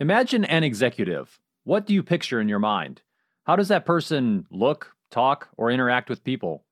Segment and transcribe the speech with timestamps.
[0.00, 1.38] Imagine an executive.
[1.64, 3.02] What do you picture in your mind?
[3.44, 6.64] How does that person look, talk, or interact with people?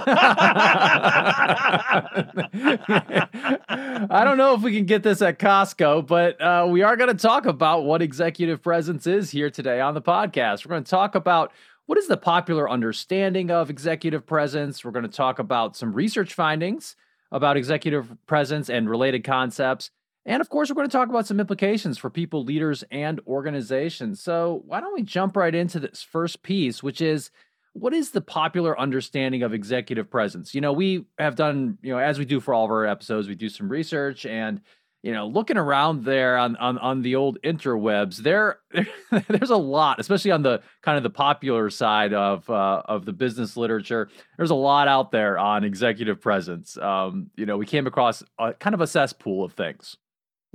[4.10, 7.16] I don't know if we can get this at Costco, but uh, we are going
[7.16, 10.66] to talk about what executive presence is here today on the podcast.
[10.66, 11.52] We're going to talk about
[11.86, 14.84] what is the popular understanding of executive presence.
[14.84, 16.96] We're going to talk about some research findings
[17.32, 19.92] about executive presence and related concepts.
[20.26, 24.20] And of course, we're going to talk about some implications for people, leaders, and organizations.
[24.20, 27.30] So, why don't we jump right into this first piece, which is
[27.76, 30.56] what is the popular understanding of executive presence?
[30.56, 33.28] You know, we have done, you know, as we do for all of our episodes,
[33.28, 34.62] we do some research and
[35.04, 38.58] you know, looking around there on on, on the old interwebs, there,
[39.28, 43.14] there's a lot, especially on the kind of the popular side of uh, of the
[43.14, 44.10] business literature.
[44.36, 46.76] There's a lot out there on executive presence.
[46.78, 49.96] Um, you know, we came across a, kind of a cesspool of things.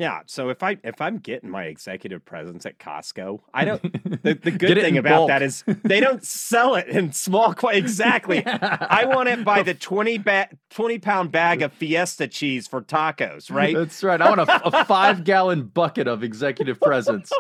[0.01, 0.21] Yeah.
[0.25, 3.83] So if I if I'm getting my executive presence at Costco, I don't.
[4.23, 5.29] The, the good thing about bulk.
[5.29, 7.55] that is they don't sell it in small.
[7.55, 8.45] Qu- exactly.
[8.47, 13.51] I want it by the 20, ba- 20 pound bag of Fiesta cheese for tacos.
[13.51, 13.75] Right.
[13.75, 14.21] That's right.
[14.21, 17.31] I want a, a five gallon bucket of executive presence.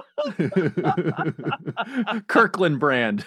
[2.28, 3.24] Kirkland brand.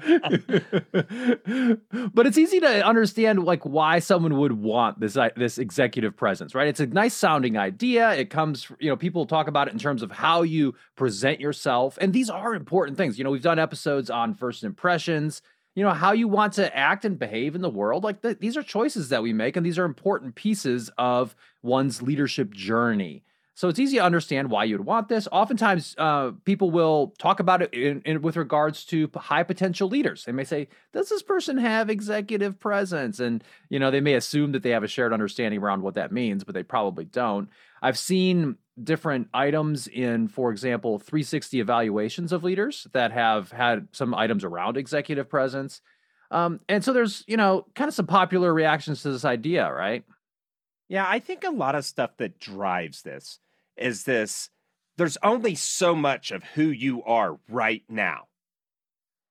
[2.14, 6.68] but it's easy to understand like why someone would want this this executive presence, right?
[6.68, 8.12] It's a nice sounding idea.
[8.12, 11.98] It comes, you know, people talk about it in terms of how you present yourself,
[12.00, 13.18] and these are important things.
[13.18, 15.42] You know, we've done episodes on first impressions.
[15.74, 18.02] You know how you want to act and behave in the world.
[18.02, 22.02] Like the, these are choices that we make, and these are important pieces of one's
[22.02, 23.22] leadership journey.
[23.58, 25.26] So it's easy to understand why you'd want this.
[25.32, 30.24] Oftentimes, uh, people will talk about it in, in, with regards to high potential leaders.
[30.24, 34.52] They may say, "Does this person have executive presence?" And you know, they may assume
[34.52, 37.48] that they have a shared understanding around what that means, but they probably don't.
[37.82, 44.14] I've seen different items in, for example, 360 evaluations of leaders that have had some
[44.14, 45.80] items around executive presence.
[46.30, 50.04] Um, and so there's, you know, kind of some popular reactions to this idea, right?
[50.88, 53.40] Yeah, I think a lot of stuff that drives this
[53.78, 54.50] is this
[54.96, 58.24] there's only so much of who you are right now.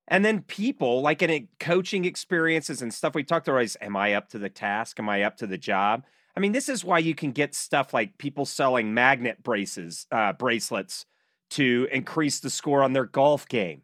[0.08, 4.30] And then people, like in coaching experiences and stuff we talked is am I up
[4.30, 4.98] to the task?
[5.00, 6.06] Am I up to the job?
[6.36, 10.34] I mean, this is why you can get stuff like people selling magnet braces, uh,
[10.34, 11.06] bracelets
[11.52, 13.82] to increase the score on their golf game.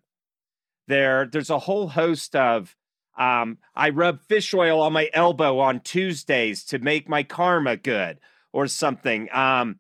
[0.88, 2.76] There, there's a whole host of
[3.18, 8.20] um, I rub fish oil on my elbow on Tuesdays to make my karma good
[8.54, 9.30] or something.
[9.34, 9.80] Um,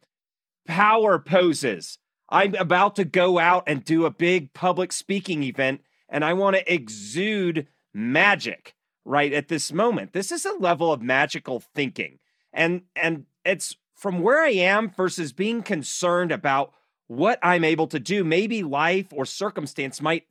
[0.65, 1.97] power poses.
[2.29, 6.55] I'm about to go out and do a big public speaking event, and I want
[6.55, 8.75] to exude magic
[9.05, 10.13] right at this moment.
[10.13, 12.19] This is a level of magical thinking.
[12.51, 16.73] And and it's from where I am versus being concerned about
[17.07, 18.23] what I'm able to do.
[18.23, 20.23] Maybe life or circumstance might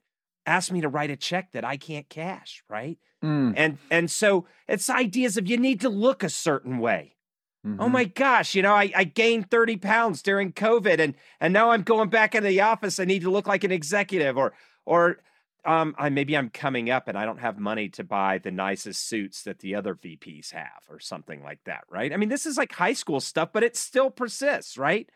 [0.46, 2.98] ask me to write a check that I can't cash, right?
[3.22, 3.54] Mm.
[3.56, 7.16] And and so it's ideas of you need to look a certain way.
[7.64, 7.80] Oh mm-hmm.
[7.80, 11.70] Oh my gosh, you know, I, I gained 30 pounds during COVID and and now
[11.70, 12.98] I'm going back into the office.
[12.98, 14.52] I need to look like an executive or
[14.84, 15.18] or
[15.64, 19.06] um I maybe I'm coming up and I don't have money to buy the nicest
[19.06, 22.12] suits that the other VPs have or something like that, right?
[22.12, 25.08] I mean, this is like high school stuff, but it still persists, right?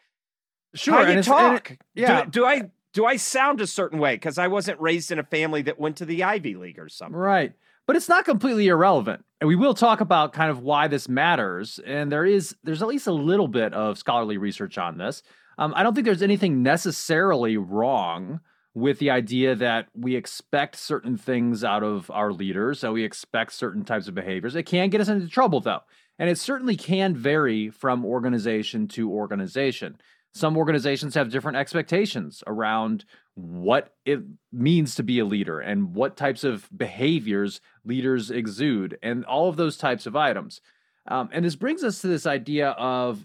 [0.75, 1.05] Sure.
[1.05, 1.73] How you talk.
[1.73, 2.25] It, yeah.
[2.25, 5.25] Do, do I do I sound a certain way because I wasn't raised in a
[5.25, 7.17] family that went to the Ivy League or something?
[7.17, 7.55] Right
[7.87, 9.25] but it's not completely irrelevant.
[9.41, 11.79] And we will talk about kind of why this matters.
[11.85, 15.23] And there is there's at least a little bit of scholarly research on this.
[15.59, 18.41] Um, I don't think there's anything necessarily wrong
[18.75, 23.55] with the idea that we expect certain things out of our leaders, so we expect
[23.55, 24.55] certain types of behaviors.
[24.55, 25.81] It can get us into trouble though.
[26.19, 29.99] And it certainly can vary from organization to organization.
[30.37, 33.07] Some organizations have different expectations around
[33.37, 34.21] what it
[34.53, 39.57] means to be a leader and what types of behaviors leaders exude and all of
[39.57, 40.61] those types of items.
[41.09, 43.25] Um, and this brings us to this idea of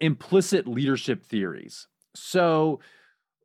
[0.00, 1.88] implicit leadership theories.
[2.14, 2.80] So,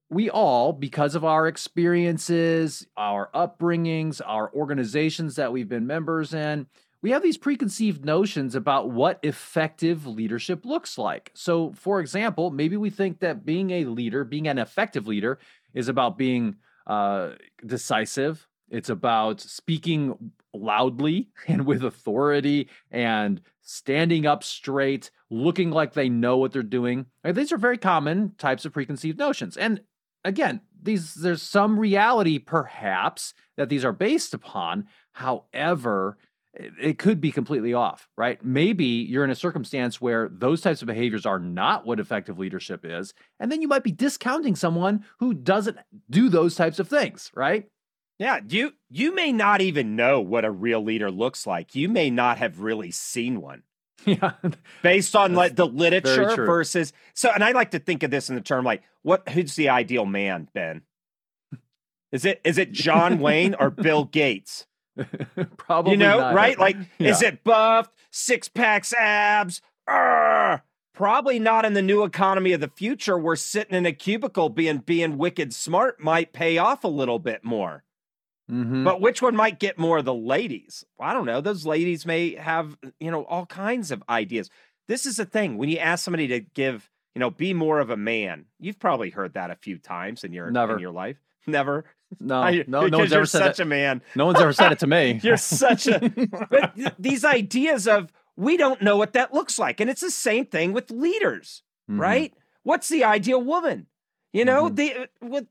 [0.10, 6.68] we all, because of our experiences, our upbringings, our organizations that we've been members in,
[7.02, 11.32] we have these preconceived notions about what effective leadership looks like.
[11.34, 15.40] So, for example, maybe we think that being a leader, being an effective leader,
[15.74, 16.56] is about being
[16.86, 17.32] uh,
[17.66, 18.48] decisive.
[18.70, 26.38] It's about speaking loudly and with authority and standing up straight, looking like they know
[26.38, 27.08] what they're doing.
[27.24, 29.58] These are very common types of preconceived notions.
[29.58, 29.82] And
[30.24, 34.88] again, these there's some reality perhaps that these are based upon.
[35.14, 36.18] However,
[36.54, 38.44] it could be completely off, right?
[38.44, 42.82] Maybe you're in a circumstance where those types of behaviors are not what effective leadership
[42.84, 43.14] is.
[43.40, 45.78] And then you might be discounting someone who doesn't
[46.10, 47.68] do those types of things, right?
[48.20, 51.74] Yeah, you you may not even know what a real leader looks like.
[51.74, 53.64] You may not have really seen one.
[54.04, 54.32] Yeah.
[54.82, 58.36] Based on like the literature versus so and I like to think of this in
[58.36, 60.82] the term like what who's the ideal man, Ben?
[62.12, 64.66] Is it is it John Wayne or Bill Gates?
[65.58, 66.36] Probably, you know, not.
[66.36, 66.58] right?
[66.58, 67.10] Like, yeah.
[67.10, 69.62] is it buffed, six packs, abs?
[69.88, 70.64] Arr!
[70.94, 74.80] Probably not in the new economy of the future where sitting in a cubicle being
[74.80, 77.84] being wicked smart might pay off a little bit more.
[78.52, 78.84] Mm-hmm.
[78.84, 80.84] But which one might get more of the ladies?
[81.00, 81.40] I don't know.
[81.40, 84.50] Those ladies may have, you know, all kinds of ideas.
[84.88, 85.58] This is the thing.
[85.58, 89.10] When you ask somebody to give, you know, be more of a man, you've probably
[89.10, 90.74] heard that a few times in your Never.
[90.74, 91.18] in your life.
[91.48, 91.86] Never.
[92.20, 93.64] No, I, no, no one's ever said such it.
[93.64, 94.02] a man.
[94.16, 95.20] No one's ever said it to me.
[95.24, 96.00] You're such a.
[96.50, 100.46] But these ideas of we don't know what that looks like, and it's the same
[100.46, 102.02] thing with leaders, mm-hmm.
[102.02, 102.34] right?
[102.64, 103.88] What's the ideal woman?
[104.34, 104.76] You know, mm-hmm.
[104.76, 105.48] the with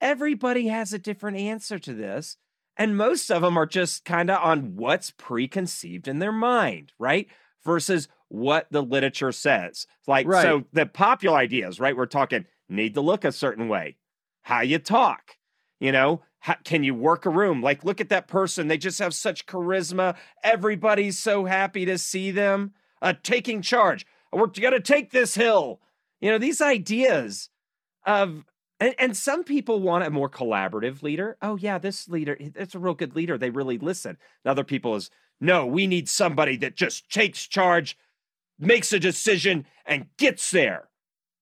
[0.00, 2.36] everybody has a different answer to this,
[2.76, 7.28] and most of them are just kind of on what's preconceived in their mind, right?
[7.64, 9.86] Versus what the literature says.
[10.06, 10.42] Like, right.
[10.42, 11.96] so the popular ideas, right?
[11.96, 13.96] We're talking need to look a certain way,
[14.42, 15.36] how you talk,
[15.82, 17.60] you know, how, can you work a room?
[17.60, 18.68] Like, look at that person.
[18.68, 20.14] They just have such charisma.
[20.44, 22.72] Everybody's so happy to see them.
[23.02, 24.06] Uh, taking charge.
[24.32, 25.80] We're going to take this hill.
[26.20, 27.50] You know, these ideas
[28.06, 28.44] of,
[28.78, 31.36] and, and some people want a more collaborative leader.
[31.42, 33.36] Oh, yeah, this leader, it's a real good leader.
[33.36, 34.16] They really listen.
[34.44, 37.98] And other people is, no, we need somebody that just takes charge,
[38.56, 40.90] makes a decision, and gets there.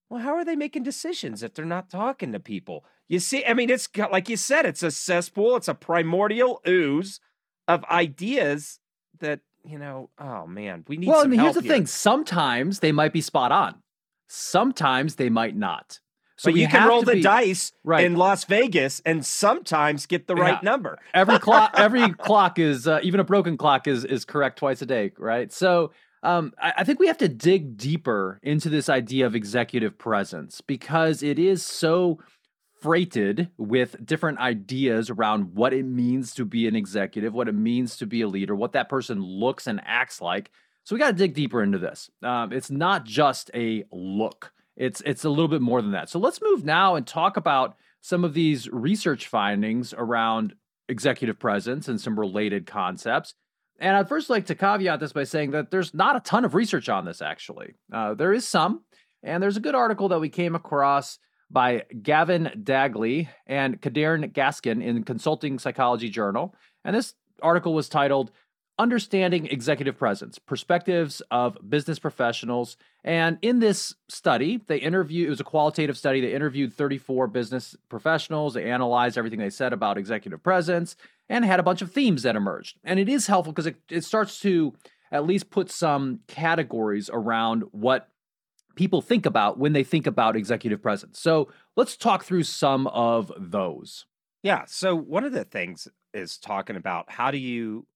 [0.08, 2.86] Well, how are they making decisions if they're not talking to people?
[3.10, 7.18] You see, I mean, it's like you said, it's a cesspool, it's a primordial ooze
[7.66, 8.78] of ideas
[9.18, 11.72] that, you know, oh man, we need Well, I mean, here's the here.
[11.72, 13.82] thing sometimes they might be spot on,
[14.28, 15.98] sometimes they might not.
[16.36, 18.04] So you can roll the be, dice right.
[18.04, 20.70] in Las Vegas and sometimes get the right yeah.
[20.70, 20.96] number.
[21.12, 24.86] every clock, every clock is uh, even a broken clock is is correct twice a
[24.86, 25.52] day, right?
[25.52, 25.90] So
[26.22, 30.60] um, I, I, think we have to dig deeper into this idea of executive presence
[30.60, 32.20] because it is so
[32.80, 37.96] freighted with different ideas around what it means to be an executive, what it means
[37.98, 40.50] to be a leader, what that person looks and acts like.
[40.84, 42.10] So we got to dig deeper into this.
[42.22, 46.08] Um, it's not just a look; it's it's a little bit more than that.
[46.08, 50.54] So let's move now and talk about some of these research findings around
[50.88, 53.34] executive presence and some related concepts.
[53.78, 56.54] And I'd first like to caveat this by saying that there's not a ton of
[56.54, 57.22] research on this.
[57.22, 58.82] Actually, uh, there is some,
[59.22, 61.18] and there's a good article that we came across
[61.50, 66.54] by Gavin Dagley and Cadeyrn Gaskin in Consulting Psychology Journal.
[66.84, 68.30] And this article was titled
[68.78, 72.78] Understanding Executive Presence Perspectives of Business Professionals.
[73.04, 76.22] And in this study, they interviewed, it was a qualitative study.
[76.22, 78.54] They interviewed 34 business professionals.
[78.54, 80.96] They analyzed everything they said about executive presence
[81.28, 82.78] and had a bunch of themes that emerged.
[82.82, 84.74] And it is helpful because it, it starts to
[85.12, 88.08] at least put some categories around what
[88.74, 91.18] people think about when they think about executive presence.
[91.18, 94.06] So let's talk through some of those.
[94.42, 94.64] Yeah.
[94.66, 97.86] So one of the things is talking about how do you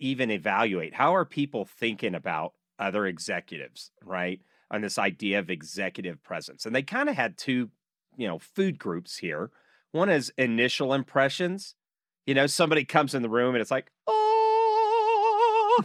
[0.00, 4.40] even evaluate how are people thinking about other executives, right?
[4.70, 6.66] On this idea of executive presence.
[6.66, 7.70] And they kind of had two,
[8.16, 9.50] you know, food groups here.
[9.92, 11.74] One is initial impressions.
[12.26, 14.27] You know, somebody comes in the room and it's like, oh,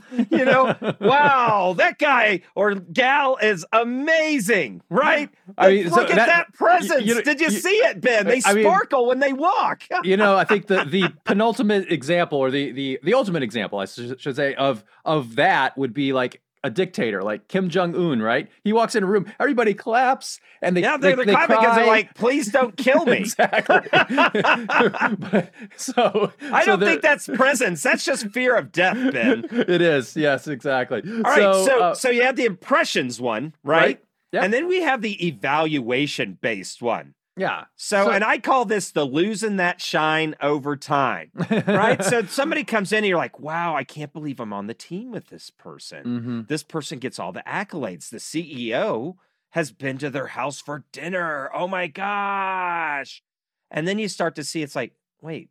[0.31, 5.29] you know, wow, that guy or gal is amazing, right?
[5.57, 7.05] I mean, look so at that, that presence.
[7.05, 8.25] You, you, Did you, you, see it, Ben?
[8.25, 9.83] They I sparkle mean, when they walk.
[10.03, 13.85] you know, I think the the penultimate example or the the the ultimate example, I
[13.85, 18.49] should say, of of that would be like a dictator like Kim Jong Un, right?
[18.63, 21.75] He walks in a room, everybody claps, and they yeah, they're, they, they clapping because
[21.75, 23.79] they're like, "Please don't kill me." exactly.
[23.91, 27.83] but, so I don't think that's presence.
[27.83, 29.45] That's just fear of death, Ben.
[29.51, 30.15] It is.
[30.15, 31.01] Yes, exactly.
[31.05, 31.35] All right.
[31.35, 33.77] So so, uh, so you have the impressions one, right?
[33.77, 34.03] right?
[34.31, 34.43] Yeah.
[34.43, 37.13] And then we have the evaluation based one.
[37.35, 37.65] Yeah.
[37.75, 41.31] So, So- and I call this the losing that shine over time,
[41.67, 42.03] right?
[42.03, 45.11] so somebody comes in and you're like, wow, I can't believe I'm on the team
[45.11, 46.03] with this person.
[46.03, 48.09] hmm This person gets all the accolades.
[48.09, 49.15] The CEO
[49.51, 51.49] has been to their house for dinner.
[51.53, 53.23] Oh my gosh.
[53.71, 55.49] And then you start to see it's like, wait,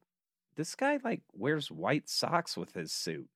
[0.57, 3.29] this guy like wears white socks with his suit.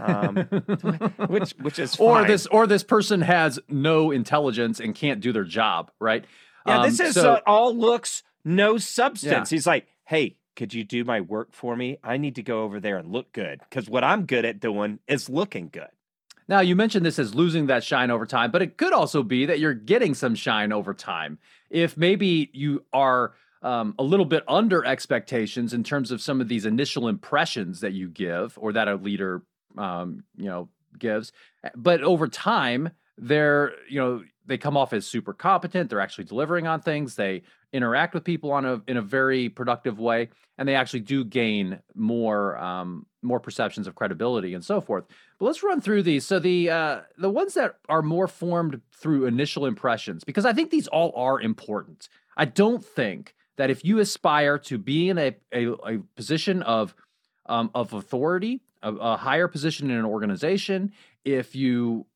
[0.00, 0.36] Um,
[1.28, 5.44] which which is or this or this person has no intelligence and can't do their
[5.44, 6.24] job, right?
[6.66, 9.50] Yeah, Um, this is so- uh, all looks, no substance.
[9.50, 11.98] He's like, hey, could you do my work for me?
[12.02, 14.98] I need to go over there and look good because what I'm good at doing
[15.06, 15.88] is looking good.
[16.48, 19.46] Now, you mentioned this as losing that shine over time, but it could also be
[19.46, 21.38] that you're getting some shine over time.
[21.70, 26.46] If maybe you are um, a little bit under expectations in terms of some of
[26.46, 29.42] these initial impressions that you give or that a leader,
[29.76, 30.68] um, you know,
[30.98, 31.32] gives,
[31.74, 35.90] but over time, they're, you know, they come off as super competent.
[35.90, 37.16] They're actually delivering on things.
[37.16, 41.24] They interact with people on a in a very productive way, and they actually do
[41.24, 45.04] gain more um, more perceptions of credibility and so forth.
[45.38, 46.26] But let's run through these.
[46.26, 50.70] So the uh, the ones that are more formed through initial impressions, because I think
[50.70, 52.08] these all are important.
[52.36, 56.94] I don't think that if you aspire to be in a a, a position of
[57.46, 60.92] um, of authority, a, a higher position in an organization,
[61.24, 62.06] if you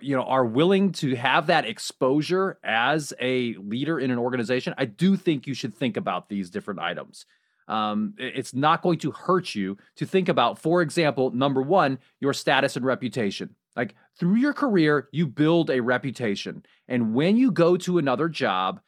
[0.00, 4.86] you know are willing to have that exposure as a leader in an organization, I
[4.86, 7.26] do think you should think about these different items.
[7.68, 12.32] Um, it's not going to hurt you to think about, for example, number one, your
[12.32, 13.54] status and reputation.
[13.76, 16.64] Like through your career, you build a reputation.
[16.88, 18.80] And when you go to another job,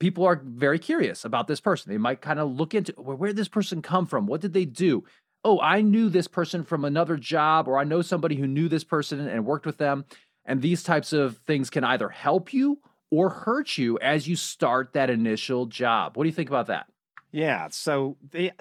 [0.00, 1.92] people are very curious about this person.
[1.92, 4.26] They might kind of look into well, where did this person come from?
[4.26, 5.04] What did they do?
[5.44, 8.84] Oh, I knew this person from another job, or I know somebody who knew this
[8.84, 10.06] person and worked with them.
[10.46, 14.92] And these types of things can either help you or hurt you as you start
[14.92, 16.16] that initial job.
[16.16, 16.86] What do you think about that?
[17.30, 17.68] Yeah.
[17.70, 18.52] So they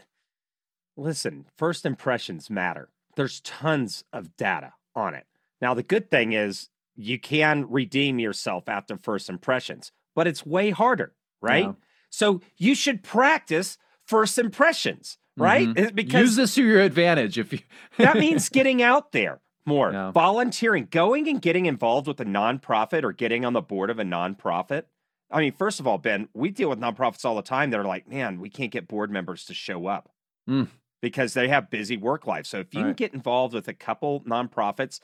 [0.95, 2.89] listen, first impressions matter.
[3.15, 5.25] There's tons of data on it.
[5.61, 10.69] Now, the good thing is you can redeem yourself after first impressions, but it's way
[10.71, 11.65] harder, right?
[11.65, 11.73] Yeah.
[12.09, 15.67] So you should practice first impressions, right?
[15.67, 15.95] Mhm.
[15.95, 17.59] Because Use this to your advantage if you
[17.97, 20.11] that means getting out there more, Yeah.
[20.11, 24.03] volunteering, going and getting involved with a nonprofit or getting on the board of a
[24.03, 24.83] nonprofit.
[25.31, 27.85] I mean, first of all, Ben, we deal with nonprofits all the time that are
[27.85, 30.11] like, man, we can't get board members to show up
[30.49, 30.67] Mm.
[31.01, 32.49] because they have busy work lives.
[32.49, 32.97] So if you can Right.
[32.97, 34.99] get involved with a couple nonprofits,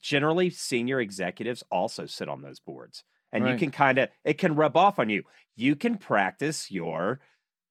[0.00, 3.04] generally senior executives also sit on those boards.
[3.32, 5.24] And you can kind of, it can rub off on you.
[5.56, 7.20] You can practice your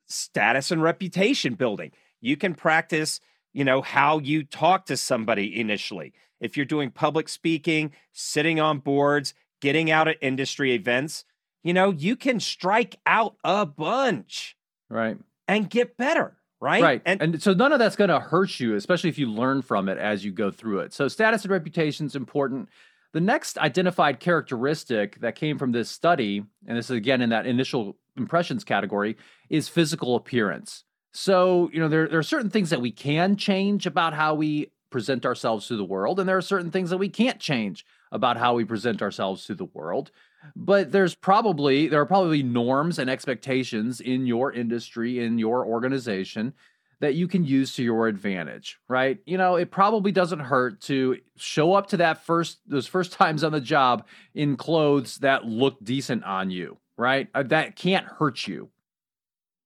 [0.08, 1.92] status and reputation building.
[2.22, 3.20] You can practice,
[3.54, 6.14] you know, how you talk to somebody initially.
[6.40, 11.26] If you're doing public speaking, sitting on boards, getting out at industry events,
[11.64, 14.58] you know, you can strike out a bunch
[14.90, 15.18] right.
[15.48, 16.84] and get better, right?
[16.84, 17.02] Right.
[17.06, 19.88] And, And, so none of that's going to hurt you, especially if you learn from
[19.88, 20.94] it as you go through it.
[20.94, 22.68] So status and reputation is important.
[23.14, 27.46] The next identified characteristic that came from this study, and this is again in that
[27.46, 29.18] initial impressions category,
[29.50, 30.84] is physical appearance.
[31.14, 34.72] So, you know, there, there are certain things that we can change about how we
[34.90, 38.38] present ourselves to the world, and there are certain things that we can't change about
[38.38, 40.12] how we present ourselves to the world.
[40.56, 46.54] But there's probably there are probably norms and expectations in your industry, in your organization
[47.00, 49.20] that you can use to your advantage, right?
[49.26, 53.44] You know, it probably doesn't hurt to show up to that first those first times
[53.44, 57.28] on the job in clothes that look decent on you, right?
[57.34, 58.70] Uh, That can't hurt you.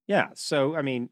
[0.07, 0.29] yeah.
[0.35, 1.09] So, I mean,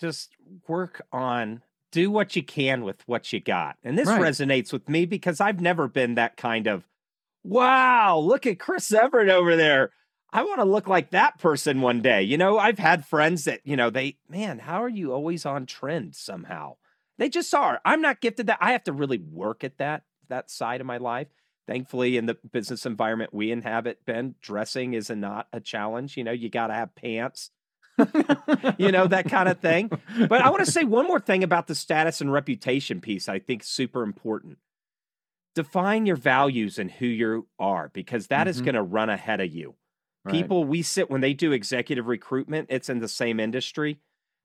[0.00, 0.30] just
[0.68, 3.76] work on, do what you can with what you got.
[3.82, 4.20] And this Right.
[4.20, 6.86] resonates with me because I've never been that kind of,
[7.42, 9.90] wow, look at Chris Everett over there.
[10.32, 12.22] I want to look like that person one day.
[12.22, 15.66] You know, I've had friends that, you know, they, man, how are you always on
[15.66, 16.76] trend somehow?
[17.18, 17.80] They just are.
[17.84, 18.58] I'm not gifted that.
[18.60, 21.28] I have to really work at that, that side of my life.
[21.66, 26.16] Thankfully, in the business environment we inhabit, Ben, dressing is a, not a challenge.
[26.16, 27.50] You know, you got to have pants,
[28.78, 29.90] you know, that kind of thing.
[30.28, 33.28] But I want to say one more thing about the status and reputation piece.
[33.28, 34.58] I think super important.
[35.54, 38.64] Define your values and who you are, because that is Mhm.
[38.64, 39.74] going to run ahead of you.
[40.24, 40.32] Right.
[40.32, 44.00] People we sit when they do executive recruitment, it's in the same industry.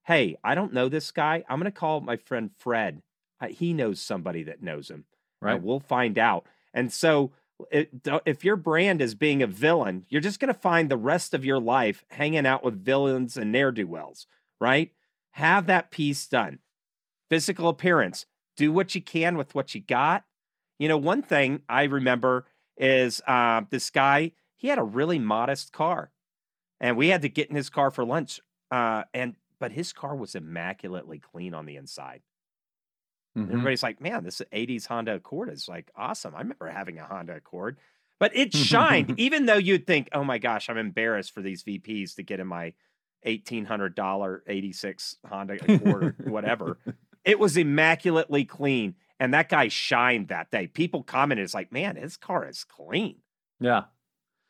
[0.06, 1.44] Hey, I don't know this guy.
[1.50, 3.02] I'm going to call my friend Fred.
[3.50, 5.06] He knows somebody that knows him.
[5.42, 5.62] Right.
[5.62, 6.46] we'll find out.
[6.74, 7.32] And so,
[7.72, 7.90] it,
[8.26, 11.44] if your brand is being a villain, you're just going to find the rest of
[11.44, 14.28] your life hanging out with villains and ne'er do wells,
[14.62, 14.92] right?
[15.32, 16.60] Have that piece done.
[17.30, 18.26] Physical appearance,
[18.58, 20.24] do what you can with what you got.
[20.80, 22.46] You know, one thing I remember
[22.78, 26.12] is uh, this guy, he had a really modest car.
[26.80, 28.40] and we had to get in his car for lunch.
[28.72, 32.22] Uh, and but his car was immaculately clean on the inside.
[33.48, 33.52] Mhm.
[33.52, 36.36] Everybody's like, man, this 80s Honda Accord is like awesome.
[36.36, 37.78] I remember having a Honda Accord,
[38.20, 42.16] but it shined, even though you'd think, oh my gosh, I'm embarrassed for these VPs
[42.16, 42.74] to get in my
[43.26, 46.78] $1,800 86 Honda Accord or whatever.
[47.26, 48.96] It was immaculately clean.
[49.20, 50.68] And that guy shined that day.
[50.68, 53.18] People commented, it's like, man, his car is clean.
[53.60, 53.84] Yeah.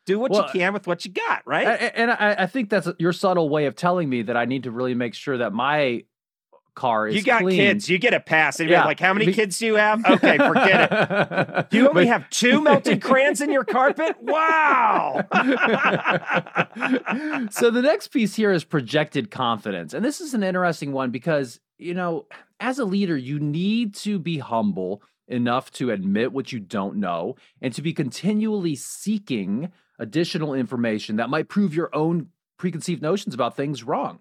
[0.05, 1.67] Do what Well, you can with what you got, right?
[1.95, 4.71] And I, I think that's your subtle way of telling me that I need to
[4.71, 6.03] really make sure that my
[6.79, 7.57] car is you got clean.
[7.57, 8.59] kids, you get a pass.
[8.59, 10.05] And you're Yeah, like, how many be- kids do you have?
[10.05, 11.67] Okay, forget it.
[11.71, 14.15] You only But- have two melted crayons in your carpet?
[14.21, 15.21] Wow.
[17.51, 19.93] so the next piece here is projected confidence.
[19.93, 22.25] And this is an interesting one because, you know,
[22.59, 27.35] as a leader, you need to be humble enough to admit what you don't know
[27.61, 33.55] and to be continually seeking additional information that might prove your own preconceived notions about
[33.55, 34.19] things wrong.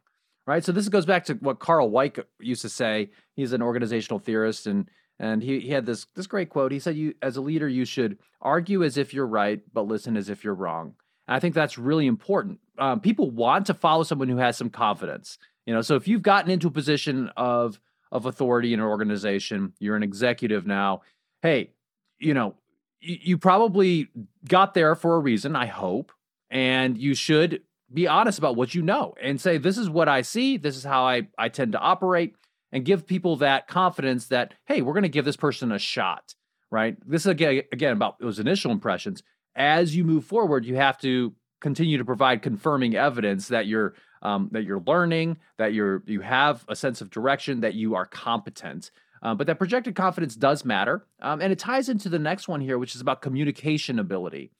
[0.49, 0.65] Right?
[0.65, 3.11] So this goes back to what Karl Weick used to say.
[3.35, 4.89] He's an organizational theorist and
[5.19, 6.73] and he, he had this this great quote.
[6.73, 10.17] He said, "You as a leader, you should argue as if you're right, but listen
[10.17, 10.95] as if you're wrong."
[11.27, 12.61] And I think that's really important.
[12.79, 15.37] Um, people want to follow someone who has some confidence.
[15.67, 17.79] You know, so if you've gotten into a position of
[18.11, 21.03] of authority in an organization, you're an executive now.
[21.43, 21.73] Hey,
[22.19, 22.55] you know,
[23.01, 24.09] you, you probably
[24.49, 25.55] got there for a reason.
[25.57, 26.11] I hope,
[26.49, 30.23] and you should be honest about what you know and say, "This is what I
[30.23, 30.57] see.
[30.57, 32.35] This is how I I tend to operate."
[32.73, 36.35] and give people that confidence that hey we're going to give this person a shot
[36.71, 39.23] right this is again again about those initial impressions
[39.57, 44.49] as you move forward you have to continue to provide confirming evidence that you're um,
[44.53, 48.91] that you're learning that you're you have a sense of direction that you are competent
[49.21, 52.61] um, but that projected confidence does matter um, and it ties into the next one
[52.61, 54.51] here which is about communication ability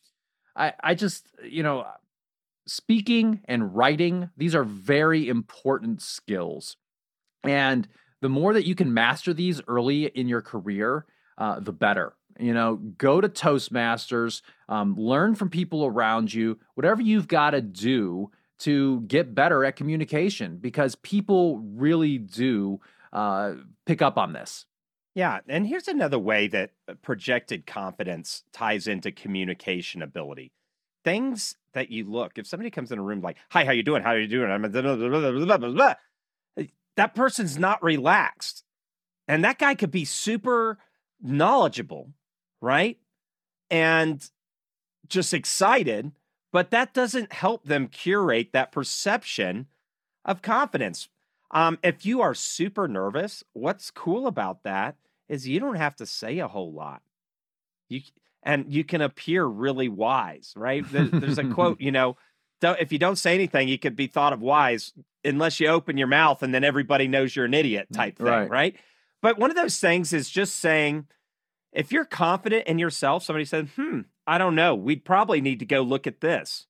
[0.57, 1.87] i i just you know
[2.69, 6.77] speaking and writing these are very important skills
[7.45, 7.89] and
[8.21, 12.15] the more that you can master these early in your career, uh, the better.
[12.39, 17.61] You know, go to Toastmasters, um, learn from people around you, whatever you've got to
[17.61, 22.81] do to get better at communication, because people really do
[23.13, 23.55] uh,
[23.87, 24.67] pick up on this.
[25.15, 30.53] Yeah, and here's another way that uh, projected confidence ties into communication ability.
[31.05, 34.03] Things that you look, if somebody comes in a room like, "Hi, how you doing?
[34.03, 35.95] How are you doing?" I'm blah, blah, blah, blah,"
[36.97, 38.65] that person's not relaxed.
[39.29, 40.79] And that guy could be super
[41.21, 42.13] knowledgeable,
[42.61, 42.99] right?
[43.71, 44.29] And
[45.09, 46.13] just excited,
[46.53, 49.67] but that doesn't help them curate that perception
[50.25, 51.09] of confidence.
[51.51, 54.97] Um, if you are super nervous, what's cool about that
[55.29, 57.03] is you don't have to say a whole lot.
[57.89, 58.01] You
[58.43, 60.85] and you can appear really wise, right?
[60.91, 62.17] There- there's a quote, you know,
[62.61, 64.93] don't, if you don't say anything, you could be thought of wise
[65.25, 68.51] unless you open your mouth and then everybody knows you're an idiot type thing, Right.
[68.51, 68.77] right?
[69.23, 71.07] But one of those things is just saying,
[71.73, 75.67] if you're confident in yourself, somebody said, hmm, I don't know, we'd probably need to
[75.67, 76.67] go look at this.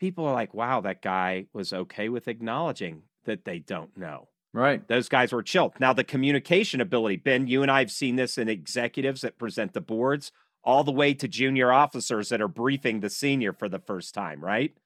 [0.00, 4.28] People are like, wow, that guy was okay with acknowledging that they don't know.
[4.52, 4.86] Right.
[4.86, 5.72] Those guys were chilled.
[5.80, 9.72] Now, the communication ability, Ben, you and I have seen this in executives that present
[9.74, 10.30] the boards,
[10.68, 14.44] all the way to junior officers that are briefing the senior for the first time,
[14.44, 14.76] right?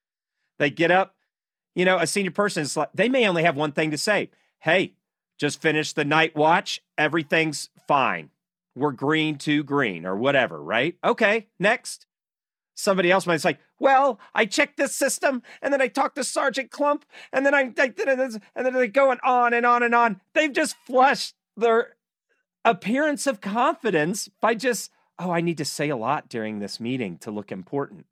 [0.61, 1.17] They get up,
[1.75, 4.31] you know, a senior person is like, they may only have one thing to say.
[4.61, 4.95] Hey,
[5.39, 6.81] just finished the night watch.
[6.97, 8.31] Everything's fine.
[8.77, 10.95] We're green to green or whatever, right?
[11.03, 12.07] Okay, next.
[12.77, 16.71] Somebody else might say, well, I checked this system and then I talked to Sergeant
[16.71, 20.21] Clump and then I, I and then they're going on and on and on.
[20.33, 21.97] They've just flushed their
[22.65, 24.93] appearance of confidence by just,
[25.23, 28.07] oh, I need to say a lot during this meeting to look important.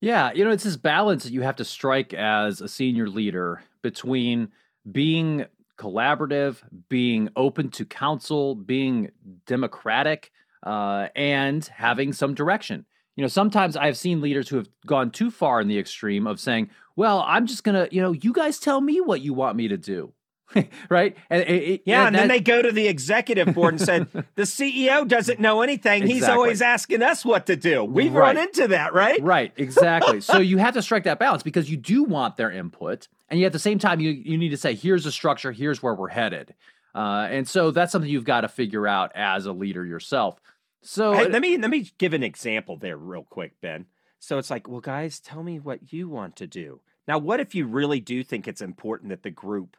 [0.00, 3.62] Yeah, you know, it's this balance that you have to strike as a senior leader
[3.82, 4.48] between
[4.90, 5.44] being
[5.76, 6.56] collaborative,
[6.88, 9.10] being open to counsel, being
[9.46, 10.30] democratic,
[10.62, 12.86] uh, and having some direction.
[13.16, 16.40] You know, sometimes I've seen leaders who have gone too far in the extreme of
[16.40, 19.68] saying, "Well, I'm just gonna, you know, you guys tell me what you want me
[19.68, 20.14] to do."
[20.88, 21.16] right?
[21.28, 24.42] And it- Yeah, and then that- they go to the executive board and said, the
[24.42, 26.06] CEO doesn't know anything.
[26.06, 27.84] He's always asking us what to do.
[27.84, 29.20] We've run into that, right?
[29.22, 30.20] Right, exactly.
[30.22, 33.46] so you have to strike that balance because you do want their input, and yet
[33.46, 35.52] at the same time, you you need to say, "Here's the structure.
[35.52, 36.54] Here's where we're headed."
[36.94, 40.40] Uh, and so that's something you've got to figure out as a leader yourself.
[40.82, 43.86] So Hey, let me let me give an example there real quick, Ben.
[44.18, 46.80] So it's like, well, guys, tell me what you want to do.
[47.06, 49.76] Now, what if you really do think it's important that the group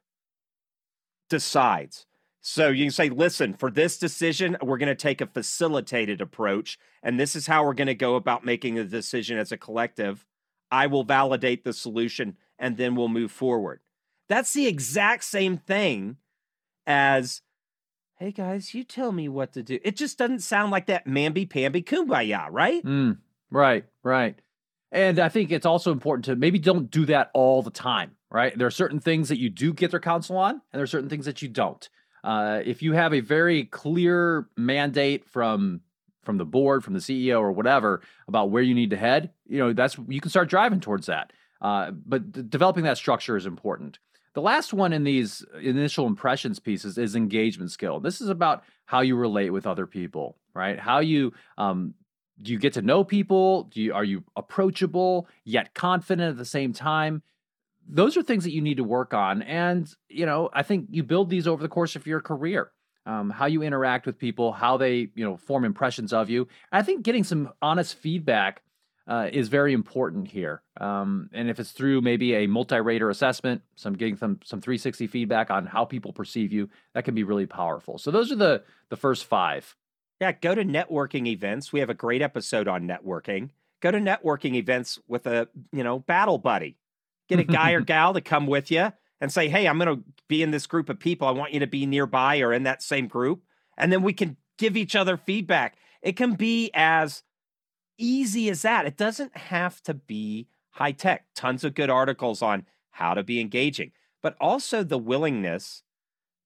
[1.32, 2.06] decides?
[2.41, 6.78] So you can say, listen, for this decision, we're going to take a facilitated approach,
[7.02, 10.26] and this is how we're going to go about making a decision as a collective.
[10.72, 13.82] I will validate the solution and then we'll move forward.
[14.30, 16.17] That's the exact same thing
[16.88, 17.41] as,
[18.17, 19.80] hey guys, you tell me what to do.
[19.84, 22.84] It just doesn't sound like that mamby pamby kumbaya, right?
[22.84, 23.17] Mm,
[23.50, 24.39] right, right.
[24.91, 28.58] And I think it's also important to maybe don't do that all the time, right?
[28.58, 31.10] There are certain things that you do get their counsel on, and there are certain
[31.10, 31.88] things that you don't.
[32.24, 35.82] Uh, if you have a very clear mandate from
[36.24, 39.58] from the board, from the CEO or whatever about where you need to head, you
[39.58, 41.34] know that's you can start driving towards that.
[41.62, 44.00] Uh, but d- developing that structure is important.
[44.34, 48.00] The last one in these initial impressions pieces is engagement skill.
[48.00, 50.80] This is about how you relate with other people, right?
[50.80, 51.96] How you um,
[52.41, 53.63] do you get to know people?
[53.63, 57.24] Do you are you approachable yet confident at the same time?
[57.94, 61.04] Those are things that you need to work on, and you know I think you
[61.04, 62.72] build these over the course of your career.
[63.06, 66.48] Um, how you interact with people, how they you know form impressions of you.
[66.72, 68.62] I think getting some honest feedback
[69.08, 70.62] uh, is very important here.
[70.80, 75.52] Um, and if it's through maybe a multi-rater assessment, some getting some some 360 feedback
[75.52, 77.98] on how people perceive you, that can be really powerful.
[77.98, 79.76] So those are the the first five.
[80.20, 81.74] Yeah, go to networking events.
[81.74, 83.50] We have a great episode on networking.
[83.82, 86.78] Go to networking events with a you know battle buddy.
[87.32, 90.04] Get a guy or gal to come with you and say, "Hey, I'm going to
[90.28, 91.28] be in this group of people.
[91.28, 93.44] I want you to be nearby or in that same group."
[93.78, 95.78] And then we can give each other feedback.
[96.02, 97.24] It can be as
[97.98, 98.86] easy as that.
[98.86, 101.26] It doesn't have to be high tech.
[101.36, 103.91] Tons of good articles on how to be engaging,
[104.22, 105.84] but also the willingness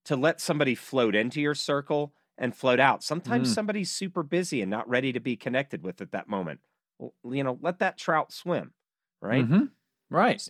[0.06, 3.04] to let somebody float into your circle and float out.
[3.04, 3.56] Sometimes mm.
[3.56, 6.60] somebody's super busy and not ready to be connected with at that moment.
[7.00, 8.74] Well, you know, let that trout swim,
[9.21, 9.43] right?
[9.43, 9.65] Mm-hmm.
[10.10, 10.48] Right.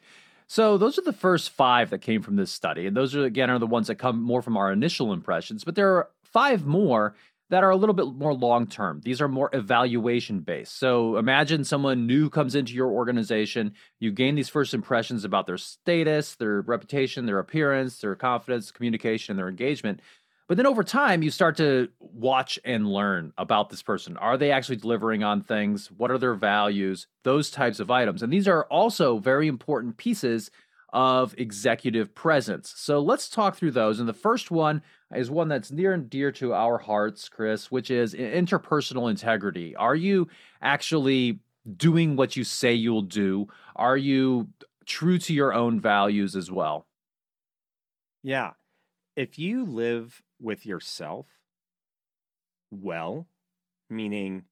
[0.48, 3.50] So those are the first five that came from this study, and those are again
[3.50, 5.64] are the ones that come more from our initial impressions.
[5.64, 7.16] But there are five more
[7.50, 9.02] that are a little bit more long term.
[9.04, 10.78] These are more evaluation based.
[10.78, 15.58] So imagine someone new comes into your organization, you gain these first impressions about their
[15.58, 20.00] status, their reputation, their appearance, their confidence, communication, and their engagement.
[20.48, 24.16] But then over time, you start to watch and learn about this person.
[24.18, 25.90] Are they actually delivering on things?
[25.92, 27.08] What are their values?
[27.24, 28.22] Those types of items.
[28.22, 30.52] And these are also very important pieces
[30.94, 32.74] of executive presence.
[32.78, 34.00] So let's talk through those.
[34.00, 37.90] And the first one is one that's near and dear to our hearts, Chris, which
[37.90, 39.76] is interpersonal integrity.
[39.76, 40.28] Are you
[40.62, 41.40] actually
[41.76, 43.48] doing what you say you'll do?
[43.76, 44.48] Are you
[44.86, 46.86] true to your own values as well?
[48.24, 48.52] Yeah.
[49.16, 51.28] If you live with yourself
[52.72, 53.28] well,
[53.90, 54.46] meaning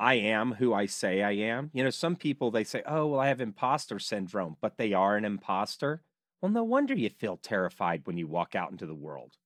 [0.00, 1.70] I am who I say I am.
[1.74, 5.16] You know, some people they say, "Oh, well, I have imposter syndrome," but they are
[5.16, 6.02] an imposter.
[6.40, 9.36] Well, no wonder you feel terrified when you walk out into the world.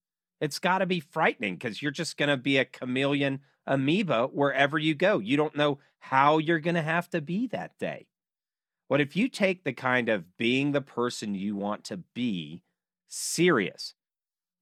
[0.41, 4.77] It's got to be frightening because you're just going to be a chameleon amoeba wherever
[4.79, 5.19] you go.
[5.19, 8.07] You don't know how you're going to have to be that day.
[8.89, 12.63] But if you take the kind of being the person you want to be
[13.07, 13.93] serious,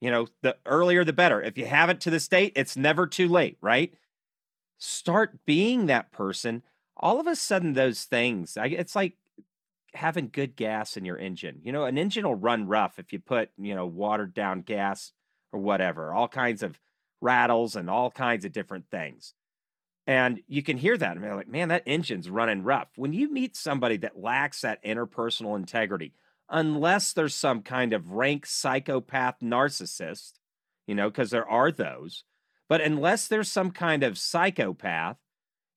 [0.01, 1.41] you know, the earlier the better.
[1.41, 3.93] If you haven't to this date, it's never too late, right?
[4.77, 6.63] start being that person,
[6.95, 9.17] all of a sudden those things, it's like
[9.93, 11.59] having good gas in your engine.
[11.63, 15.11] You know, an engine will run rough if you put, you know, watered down gas
[15.51, 16.79] or whatever, all kinds of
[17.21, 19.33] rattles and all kinds of different things.
[20.05, 21.17] And you can hear that.
[21.17, 22.87] I mean, like, man, that engine's running rough.
[22.95, 26.13] When you meet somebody that lacks that interpersonal integrity,
[26.49, 30.33] unless there's some kind of rank psychopath narcissist,
[30.87, 32.23] you know, because there are those,
[32.69, 35.17] but unless there's some kind of psychopath,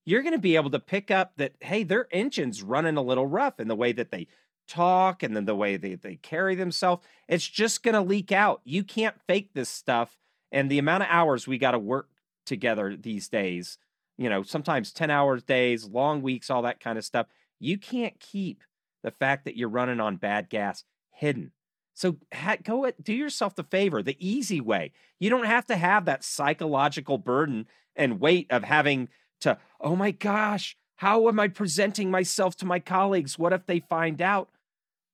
[0.05, 3.27] you're going to be able to pick up that, hey, their engine's running a little
[3.27, 4.27] rough in the way that they
[4.67, 7.05] talk and then the way they, they carry themselves.
[7.27, 8.61] It's just going to leak out.
[8.63, 10.17] You can't fake this stuff.
[10.51, 12.09] And the amount of hours we got to work
[12.45, 13.77] together these days,
[14.17, 17.27] you know, sometimes 10 hours days, long weeks, all that kind of stuff.
[17.59, 18.63] You can't keep
[19.03, 21.51] the fact that you're running on bad gas hidden.
[21.93, 24.91] So ha- go do yourself the favor, the easy way.
[25.19, 29.09] You don't have to have that psychological burden and weight of having
[29.41, 33.37] to, oh my gosh, how am I presenting myself to my colleagues?
[33.37, 34.49] What if they find out?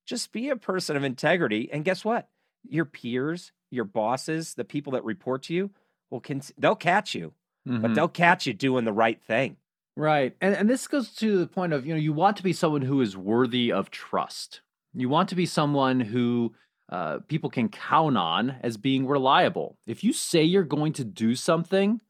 [0.06, 1.68] Just be a person of integrity.
[1.72, 2.28] And guess what?
[2.68, 5.70] Your peers, your bosses, the people that report to you,
[6.10, 7.32] will con- they'll catch you,
[7.66, 7.82] mm-hmm.
[7.82, 9.56] but they'll catch you doing the right thing.
[9.98, 10.36] Right.
[10.40, 12.82] And and this goes to the point of, you know, you want to be someone
[12.82, 14.60] who is worthy of trust.
[14.94, 16.54] You want to be someone who
[16.88, 19.76] uh, people can count on as being reliable.
[19.88, 22.00] If you say you're going to do something,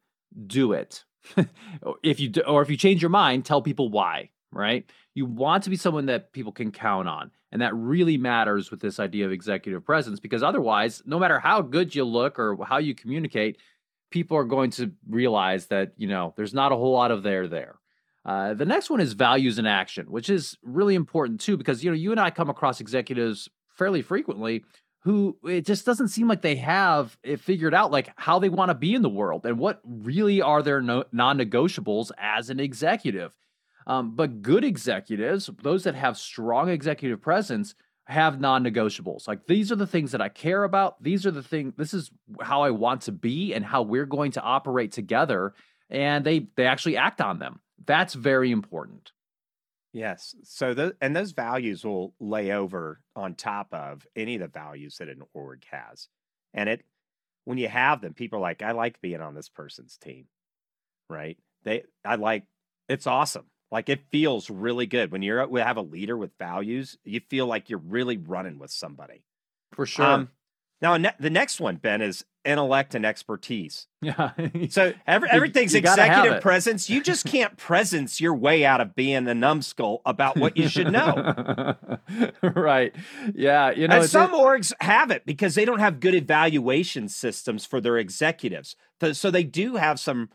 [0.47, 1.05] do it.
[2.03, 4.29] if you do, or if you change your mind, tell people why.
[4.53, 4.85] Right?
[5.15, 8.81] You want to be someone that people can count on, and that really matters with
[8.81, 12.77] this idea of executive presence because otherwise, no matter how good you look or how
[12.77, 13.57] you communicate,
[14.11, 17.49] people are going to realize that you know there's not a whole lot of there
[17.49, 17.79] there.
[18.25, 21.91] Uh, the next one is values in action, which is really important too, because you
[21.91, 24.65] know you and I come across executives fairly frequently
[25.03, 28.69] who it just doesn't seem like they have it figured out like how they want
[28.71, 33.33] to be in the world and what really are their no- non-negotiables as an executive.
[33.87, 37.75] Um, but good executives, those that have strong executive presence,
[38.09, 39.29] have non-negotiables.
[39.29, 41.03] Like these are the things that I care about.
[41.03, 41.75] These are the thing.
[41.77, 45.55] This is how I want to be and how we're going to operate together.
[45.91, 47.61] And they they actually act on them.
[47.85, 49.13] That's very important.
[49.93, 50.35] Yes.
[50.43, 54.97] So the and those values will lay over on top of any of the values
[54.99, 56.09] that an org has.
[56.55, 56.85] And it
[57.45, 60.27] when you have them, people are like, I like being on this person's team.
[61.11, 61.37] Right?
[61.65, 62.45] They I like
[62.89, 63.47] it's awesome.
[63.71, 66.97] Like it feels really good when you're we have a leader with values.
[67.05, 69.25] You feel like you're really running with somebody.
[69.73, 70.07] For sure.
[70.07, 70.31] Um,
[70.81, 73.87] now ne- the next one, Ben, is intellect and expertise.
[74.01, 74.31] Yeah.
[74.69, 76.89] so every, everything's you, you executive presence.
[76.89, 80.93] You just can't presence your way out of being a numbskull about what you should
[80.93, 81.75] know.
[82.55, 82.95] right.
[83.35, 83.73] Yeah.
[83.73, 87.65] You know, and some it, orgs have it because they don't have good evaluation systems
[87.67, 88.77] for their executives.
[89.15, 90.31] So they do have some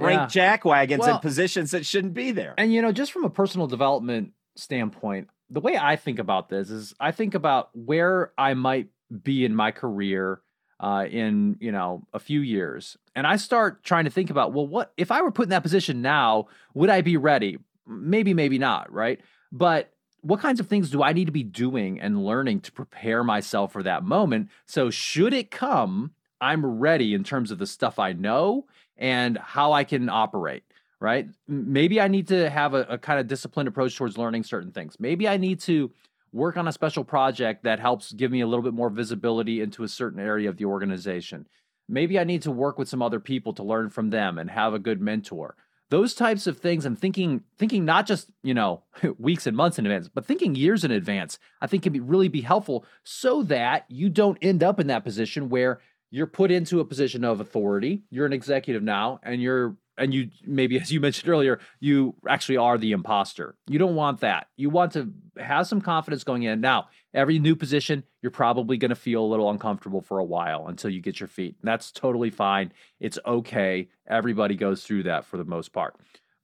[0.00, 0.58] rank yeah.
[0.58, 2.54] jackwagons well, in positions that shouldn't be there.
[2.58, 6.70] And you know, just from a personal development standpoint, the way I think about this
[6.70, 8.88] is I think about where I might
[9.22, 10.40] be in my career
[10.78, 14.66] uh, in you know a few years, and I start trying to think about well,
[14.66, 16.46] what if I were put in that position now?
[16.74, 17.58] Would I be ready?
[17.86, 19.20] Maybe, maybe not, right?
[19.50, 23.24] But what kinds of things do I need to be doing and learning to prepare
[23.24, 24.48] myself for that moment?
[24.66, 28.66] So should it come, I'm ready in terms of the stuff I know
[29.00, 30.62] and how I can operate
[31.00, 31.28] right?
[31.48, 34.96] Maybe I need to have a, a kind of disciplined approach towards learning certain things.
[35.00, 35.90] Maybe I need to
[36.32, 39.82] work on a special project that helps give me a little bit more visibility into
[39.82, 41.46] a certain area of the organization.
[41.88, 44.74] Maybe I need to work with some other people to learn from them and have
[44.74, 45.56] a good mentor.
[45.88, 48.84] Those types of things and thinking thinking not just, you know,
[49.18, 52.28] weeks and months in advance, but thinking years in advance, I think can be really
[52.28, 56.80] be helpful so that you don't end up in that position where you're put into
[56.80, 58.02] a position of authority.
[58.10, 62.56] You're an executive now and you're and you maybe as you mentioned earlier you actually
[62.56, 63.56] are the imposter.
[63.68, 64.48] You don't want that.
[64.56, 66.60] You want to have some confidence going in.
[66.60, 70.66] Now every new position you're probably going to feel a little uncomfortable for a while
[70.66, 71.56] until you get your feet.
[71.62, 72.72] That's totally fine.
[72.98, 73.88] It's okay.
[74.08, 75.96] Everybody goes through that for the most part.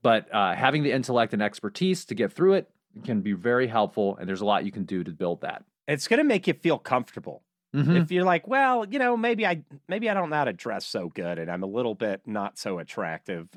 [0.02, 2.70] But uh, having the intellect and expertise to get through it
[3.04, 5.64] can be very helpful and there's a lot you can do to build that.
[5.88, 7.42] It's going to make you feel comfortable
[7.74, 7.96] Mm-hmm.
[7.96, 10.86] If you're like, well, you know, maybe I maybe I don't know how to dress
[10.86, 13.48] so good and I'm a little bit not so attractive,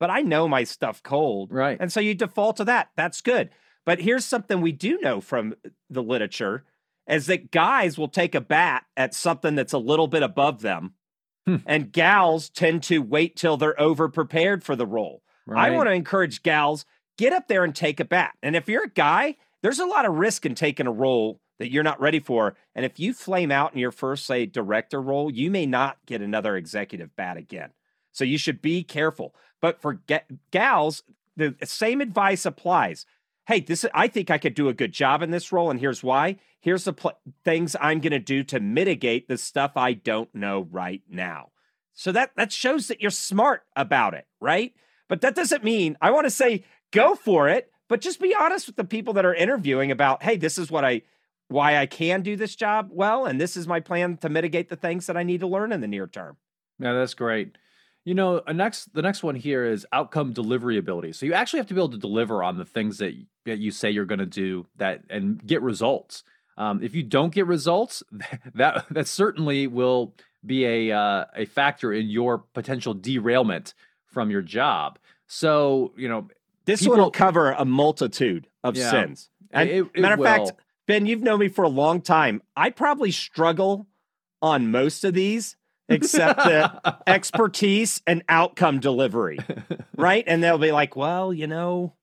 [0.00, 1.52] but I know my stuff cold.
[1.52, 1.76] Right.
[1.78, 2.90] And so you default to that.
[2.96, 3.50] That's good.
[3.84, 5.54] But here's something we do know from
[5.90, 6.64] the literature
[7.08, 10.94] is that guys will take a bat at something that's a little bit above them.
[11.46, 11.56] Hmm.
[11.66, 15.22] And gals tend to wait till they're over prepared for the role.
[15.44, 15.72] Right.
[15.72, 16.86] I want to encourage gals,
[17.18, 18.34] get up there and take a bat.
[18.42, 21.70] And if you're a guy, there's a lot of risk in taking a role that
[21.70, 22.56] you're not ready for.
[22.74, 26.20] And if you flame out in your first, say, director role, you may not get
[26.20, 27.70] another executive bat again.
[28.10, 29.32] So you should be careful.
[29.60, 31.04] But for ga- gals,
[31.36, 33.06] the same advice applies.
[33.46, 36.02] Hey, this I think I could do a good job in this role, and here's
[36.02, 36.38] why.
[36.60, 40.66] Here's the pl- things I'm going to do to mitigate the stuff I don't know
[40.70, 41.50] right now.
[41.94, 44.74] So that that shows that you're smart about it, right?
[45.08, 48.66] But that doesn't mean I want to say go for it, but just be honest
[48.66, 51.02] with the people that are interviewing about, hey, this is what I
[51.52, 54.76] why I can do this job well, and this is my plan to mitigate the
[54.76, 56.36] things that I need to learn in the near term.
[56.78, 57.56] Yeah, that's great.
[58.04, 61.12] You know, next the next one here is outcome delivery ability.
[61.12, 63.70] So you actually have to be able to deliver on the things that, that you
[63.70, 66.24] say you're going to do that and get results.
[66.56, 68.02] Um, if you don't get results,
[68.54, 73.74] that that certainly will be a uh, a factor in your potential derailment
[74.06, 74.98] from your job.
[75.28, 76.28] So you know,
[76.64, 79.30] this people, one will cover a multitude of yeah, sins.
[79.52, 80.52] And it, it matter of fact,
[80.86, 82.42] Ben, you've known me for a long time.
[82.56, 83.86] I probably struggle
[84.40, 85.56] on most of these,
[85.88, 89.38] except the expertise and outcome delivery,
[89.96, 90.24] right?
[90.26, 91.94] And they'll be like, well, you know,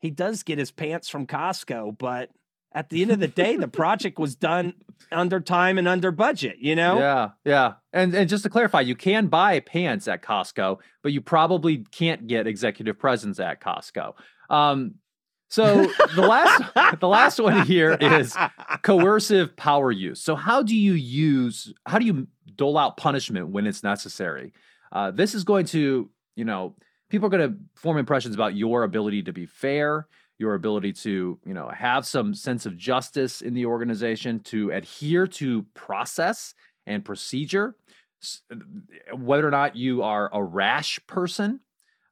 [0.00, 2.30] he does get his pants from Costco, but
[2.72, 4.74] at the end of the day, the project was done
[5.10, 6.98] under time and under budget, you know?
[6.98, 7.72] Yeah, yeah.
[7.92, 12.26] And and just to clarify, you can buy pants at Costco, but you probably can't
[12.26, 14.14] get executive presence at Costco.
[14.50, 14.96] Um,
[15.54, 15.86] so
[16.16, 18.36] the last the last one here is
[18.82, 20.20] coercive power use.
[20.20, 24.52] So how do you use how do you dole out punishment when it's necessary?
[24.90, 26.74] Uh, this is going to you know
[27.08, 31.38] people are going to form impressions about your ability to be fair, your ability to
[31.46, 37.04] you know have some sense of justice in the organization, to adhere to process and
[37.04, 37.76] procedure,
[39.16, 41.60] whether or not you are a rash person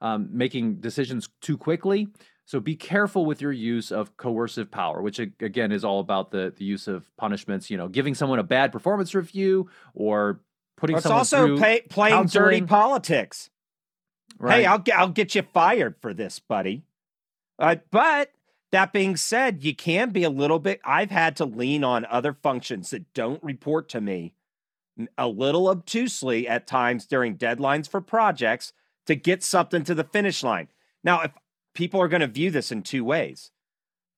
[0.00, 2.08] um, making decisions too quickly.
[2.44, 6.52] So be careful with your use of coercive power, which again is all about the
[6.56, 7.70] the use of punishments.
[7.70, 10.40] You know, giving someone a bad performance review or
[10.76, 10.96] putting.
[10.96, 13.50] It's someone also pay, playing dirty politics.
[14.38, 14.60] Right.
[14.60, 16.82] Hey, I'll get I'll get you fired for this, buddy.
[17.58, 18.32] Uh, but
[18.72, 20.80] that being said, you can be a little bit.
[20.84, 24.32] I've had to lean on other functions that don't report to me
[25.16, 28.72] a little obtusely at times during deadlines for projects
[29.06, 30.68] to get something to the finish line.
[31.04, 31.32] Now, if
[31.74, 33.50] people are going to view this in two ways,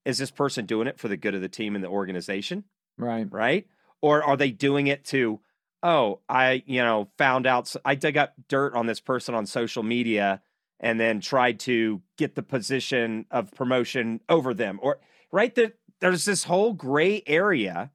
[0.05, 2.65] is this person doing it for the good of the team and the organization?
[2.99, 3.27] right.
[3.31, 3.67] right?
[4.03, 5.41] Or are they doing it to,
[5.83, 9.83] oh, I, you know, found out, I dug up dirt on this person on social
[9.83, 10.43] media
[10.81, 14.79] and then tried to get the position of promotion over them?
[14.83, 15.01] Or,
[15.33, 15.55] right?
[15.55, 17.91] There, there's this whole gray area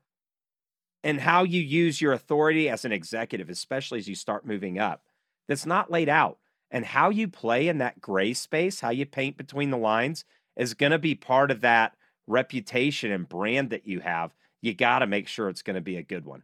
[1.04, 5.04] in how you use your authority as an executive, especially as you start moving up,
[5.48, 6.38] that's not laid out.
[6.71, 10.73] And how you play in that gray space, how you paint between the lines, is
[10.73, 11.95] going to be part of that
[12.27, 15.97] reputation and brand that you have you got to make sure it's going to be
[15.97, 16.43] a good one.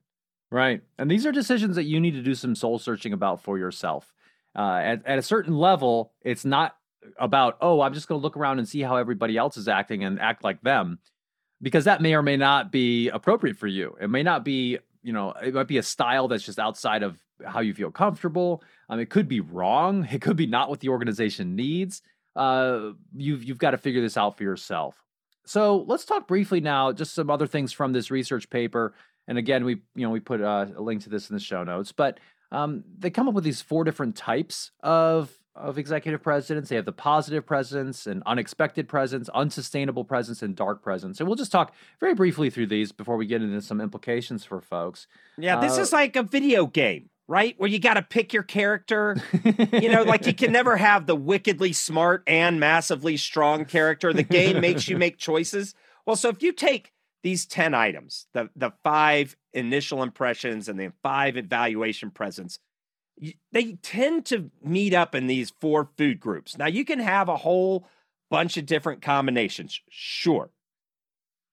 [0.51, 0.81] Right.
[0.97, 4.13] And these are decisions that you need to do some soul searching about for yourself.
[4.55, 6.77] Uh, at, at a certain level, it's not
[7.19, 10.03] about, oh, I'm just going to look around and see how everybody else is acting
[10.03, 10.99] and act like them,
[11.61, 13.97] because that may or may not be appropriate for you.
[13.99, 17.19] It may not be, you know, it might be a style that's just outside of
[17.45, 18.63] how you feel comfortable.
[18.89, 20.08] Um, it could be wrong.
[20.12, 22.02] It could be not what the organization needs.
[22.36, 25.02] Uh, you've you've got to figure this out for yourself.
[25.45, 28.93] So let's talk briefly now, just some other things from this research paper.
[29.28, 31.63] And again, we you know we put uh, a link to this in the show
[31.63, 32.19] notes, but
[32.52, 36.69] um, they come up with these four different types of of executive presidents.
[36.69, 41.19] They have the positive presence and unexpected presence, unsustainable presence, and dark presence.
[41.21, 44.60] And we'll just talk very briefly through these before we get into some implications for
[44.60, 45.08] folks.
[45.38, 47.55] Yeah, this Uh, is like a video game, right?
[47.57, 49.17] Where you got to pick your character.
[49.73, 54.13] you know, like you can never have the wickedly smart and massively strong character.
[54.13, 55.73] The game makes you make choices.
[56.05, 56.91] Well, so if you take
[57.23, 62.59] these 10 items, the the five initial impressions and the five evaluation presents,
[63.51, 66.57] they tend to meet up in these four food groups.
[66.57, 67.88] Now, you can have a whole
[68.29, 70.51] bunch of different combinations, sure.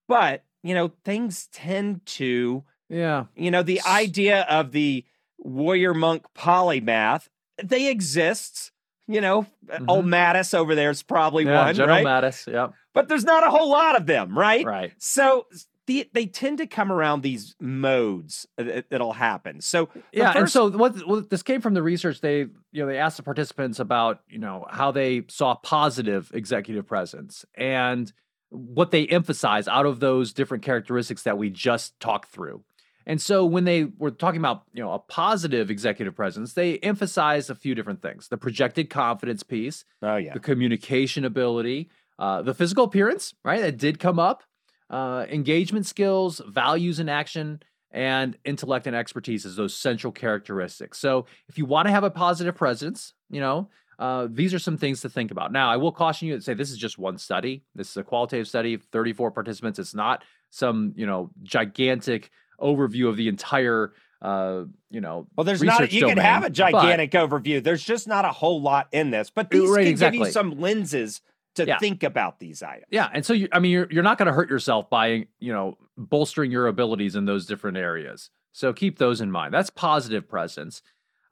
[0.09, 5.07] But, you know, things tend to yeah, you know, the idea of the
[5.43, 7.29] warrior monk polymath,
[7.63, 8.71] they exist.
[9.09, 9.47] You know,
[9.89, 11.53] old Mattis over there is probably Mm-hmm.
[11.53, 12.25] yeah, one, General right?
[12.25, 12.51] Mattis.
[12.51, 14.65] Yep, But there's not a whole lot of them, right?
[14.65, 14.93] right.
[14.99, 15.47] So
[15.89, 19.61] the, they tend to come around these modes that, that'll happen.
[19.61, 22.99] So yeah and so what, what this came from the research they you know they
[22.99, 28.13] asked the participants about you know how they saw positive executive presence and
[28.51, 32.63] what they emphasize out of those different characteristics that we just talked through
[33.07, 37.51] and so when they were talking about you know a positive executive presence they emphasized
[37.51, 41.89] a few different things the projected confidence piece oh yeah, the communication ability,
[42.19, 43.61] uh, the physical appearance, right?
[43.61, 44.43] That did come up,
[44.91, 50.99] uh, engagement skills, values in action, and intellect and expertise as those central characteristics.
[50.99, 54.79] So if you want to have a positive presence, you know, uh, these are some
[54.79, 55.53] things to think about.
[55.53, 57.65] Now, I will caution you and say this is just one study.
[57.75, 59.79] This is a qualitative study, 34 participants.
[59.79, 62.31] It's not some, you know, gigantic
[62.63, 65.93] overview of the entire, uh, you know, well, there's not.
[65.93, 67.63] You can have a domain, but- gigantic overview.
[67.63, 70.19] There's just not a whole lot in this, but these Right, can exactly.
[70.19, 71.21] give you some lenses
[71.57, 71.79] to Yeah.
[71.79, 72.87] think about these items.
[72.91, 75.53] Yeah, and so you, I mean, you're you're not going to hurt yourself by you
[75.53, 78.31] know bolstering your abilities in those different areas.
[78.53, 79.53] So keep those in mind.
[79.53, 80.83] That's positive presence.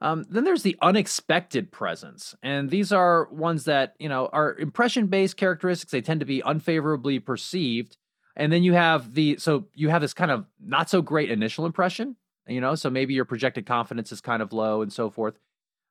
[0.03, 5.37] Um, then there's the unexpected presence, and these are ones that you know are impression-based
[5.37, 5.91] characteristics.
[5.91, 7.97] They tend to be unfavorably perceived,
[8.35, 11.65] and then you have the so you have this kind of not so great initial
[11.65, 12.15] impression.
[12.47, 15.35] You know, so maybe your projected confidence is kind of low and so forth.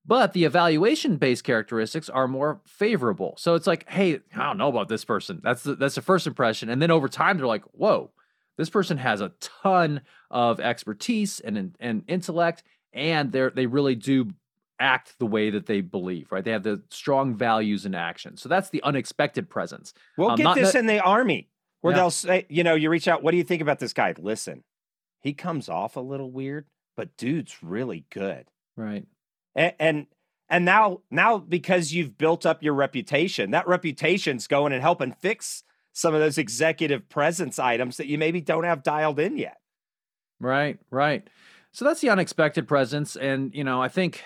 [0.04, 3.34] But the evaluation based characteristics are more favorable.
[3.38, 5.40] So it's like, hey, I don't know about this person.
[5.44, 6.68] That's the, that's the first impression.
[6.70, 8.10] And then over time, they're like, whoa,
[8.56, 10.00] this person has a ton
[10.30, 14.30] of expertise and, and intellect, and they're they really do
[14.80, 16.42] act the way that they believe, right?
[16.44, 18.36] They have the strong values and action.
[18.38, 19.92] So that's the unexpected presence.
[20.16, 21.48] We'll Um, get this that- in the army
[21.80, 21.98] where Yeah.
[22.00, 24.14] they'll say, you know, you reach out, what do you think about this guy?
[24.18, 24.62] Listen,
[25.20, 26.66] he comes off a little weird,
[26.96, 28.46] but dude's really good.
[28.76, 29.06] Right.
[29.54, 30.06] And and,
[30.48, 35.62] and now now because you've built up your reputation, that reputation's going and helping fix
[35.92, 39.58] some of those executive presence items that you maybe don't have dialed in yet.
[40.38, 41.28] Right, right.
[41.72, 44.22] So that's the unexpected presence, and you know, I think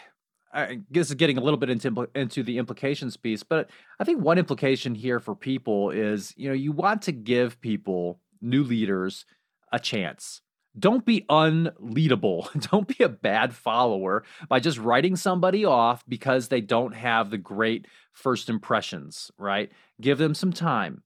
[0.55, 4.23] I guess it's getting a little bit into into the implications piece, but I think
[4.23, 9.27] one implication here for people is you know you want to give people new leaders
[9.73, 10.41] a chance.
[10.79, 12.49] don't be unleadable.
[12.71, 17.39] don't be a bad follower by just writing somebody off because they don't have the
[17.39, 19.71] great first impressions, right?
[20.01, 21.03] Give them some time.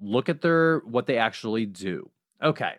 [0.00, 2.10] Look at their what they actually do.
[2.42, 2.74] Okay.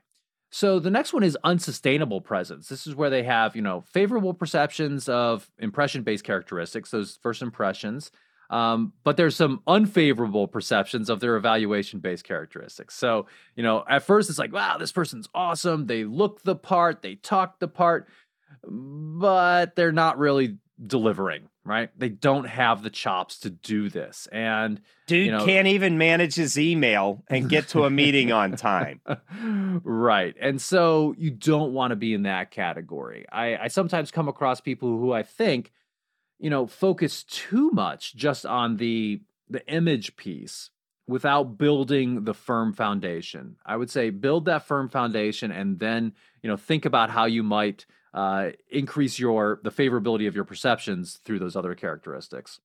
[0.52, 2.70] So the next one is unsustainable presence.
[2.70, 8.12] This is where they have, you know, favorable perceptions of impression-based characteristics, those first impressions.
[8.50, 12.96] Um, but there's some unfavorable perceptions of their evaluation based characteristics.
[12.96, 15.86] So, you know, at first it's like, wow, this person's awesome.
[15.86, 18.08] They look the part, they talk the part,
[18.68, 21.90] but they're not really delivering, right?
[21.98, 24.28] They don't have the chops to do this.
[24.32, 28.56] And dude you know, can't even manage his email and get to a meeting on
[28.56, 29.02] time.
[29.84, 30.36] right.
[30.42, 33.26] And so you don't want to be in that category.
[33.32, 35.72] I, I sometimes come across people who I think
[36.40, 40.70] you know, focus too much just on the the image piece
[41.08, 43.58] without building the firm foundation.
[43.66, 46.14] I would say build that firm foundation and then,
[46.44, 51.20] you know, think about how you might uh, increase your the favorability of your perceptions
[51.24, 52.60] through those other characteristics.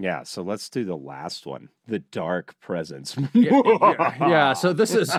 [0.00, 3.16] Yeah, so let's do the last one, the dark presence.
[3.32, 5.16] yeah, yeah, yeah, so this is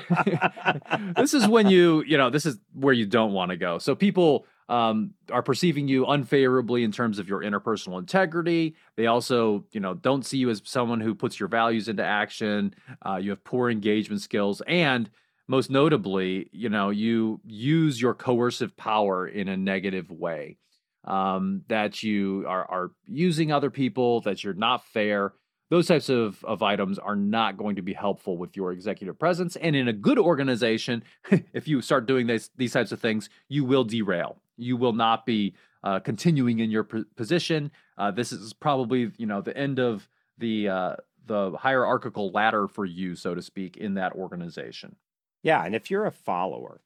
[1.18, 3.78] this is when you, you know, this is where you don't want to go.
[3.78, 8.76] So people um, are perceiving you unfavorably in terms of your interpersonal integrity.
[8.96, 12.74] They also, you know, don't see you as someone who puts your values into action.
[13.06, 15.10] Uh, you have poor engagement skills, and
[15.50, 20.58] most notably, you know, you use your coercive power in a negative way.
[21.06, 25.34] Um, that you are, are using other people, that you're not fair.
[25.70, 29.56] Those types of, of items are not going to be helpful with your executive presence.
[29.56, 31.04] And in a good organization,
[31.54, 35.26] if you start doing this, these types of things, you will derail you will not
[35.26, 37.72] be uh, continuing in your position.
[37.98, 40.96] Uh, this is probably you know the end of the uh,
[41.26, 44.96] the hierarchical ladder for you, so to speak, in that organization.
[45.44, 46.82] Yeah, and if you're a follower,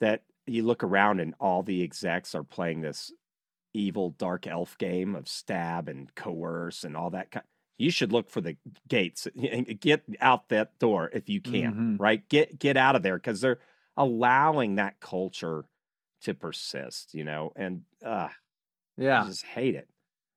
[0.00, 3.12] that you look around and all the execs are playing this
[3.74, 7.44] evil dark elf game of stab and coerce and all that kind.
[7.78, 8.56] You should look for the
[8.88, 9.28] gates.
[9.80, 11.72] Get out that door if you can.
[11.72, 11.96] Mm-hmm.
[11.96, 13.58] Right, get get out of there because they're
[13.96, 15.64] allowing that culture
[16.22, 18.28] to persist, you know, and uh,
[18.96, 19.88] yeah, I just hate it.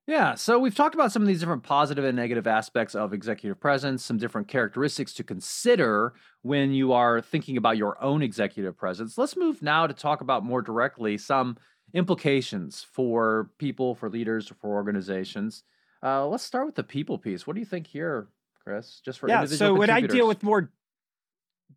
[0.10, 3.60] Yeah, so we've talked about some of these different positive and negative aspects of executive
[3.60, 9.20] presence, some different characteristics to consider when you are thinking about your own executive presence.
[9.20, 11.58] Let's move now to talk about more directly some
[11.94, 15.62] implications for people, for leaders, for organizations.
[16.02, 17.46] Uh, let's start with the people piece.
[17.46, 18.30] What do you think here,
[18.64, 19.02] Chris?
[19.06, 19.46] Just for yeah.
[19.46, 20.72] So when I deal with more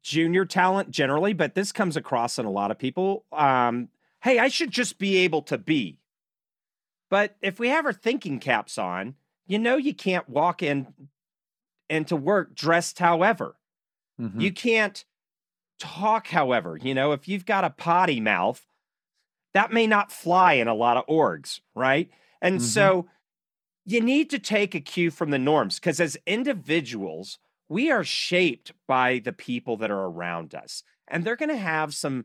[0.02, 3.26] junior talent generally, but this comes across in a lot of people.
[3.30, 3.90] Um,
[4.22, 5.98] hey, I should just be able to be.
[7.12, 10.86] But if we have our thinking caps on, you know you can't walk in
[11.90, 13.54] into work dressed however.
[14.18, 14.40] Mm-hmm.
[14.40, 15.04] You can't
[15.78, 16.78] talk however.
[16.80, 18.66] You know, if you've got a potty mouth,
[19.52, 22.08] that may not fly in a lot of orgs, right?
[22.40, 22.64] And mm-hmm.
[22.64, 23.08] so
[23.84, 27.38] you need to take a cue from the norms because as individuals,
[27.68, 30.82] we are shaped by the people that are around us.
[31.08, 32.24] And they're going to have some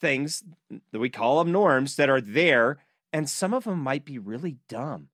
[0.00, 0.42] things
[0.90, 2.78] that we call them norms that are there.
[3.18, 5.08] And some of them might be really dumb,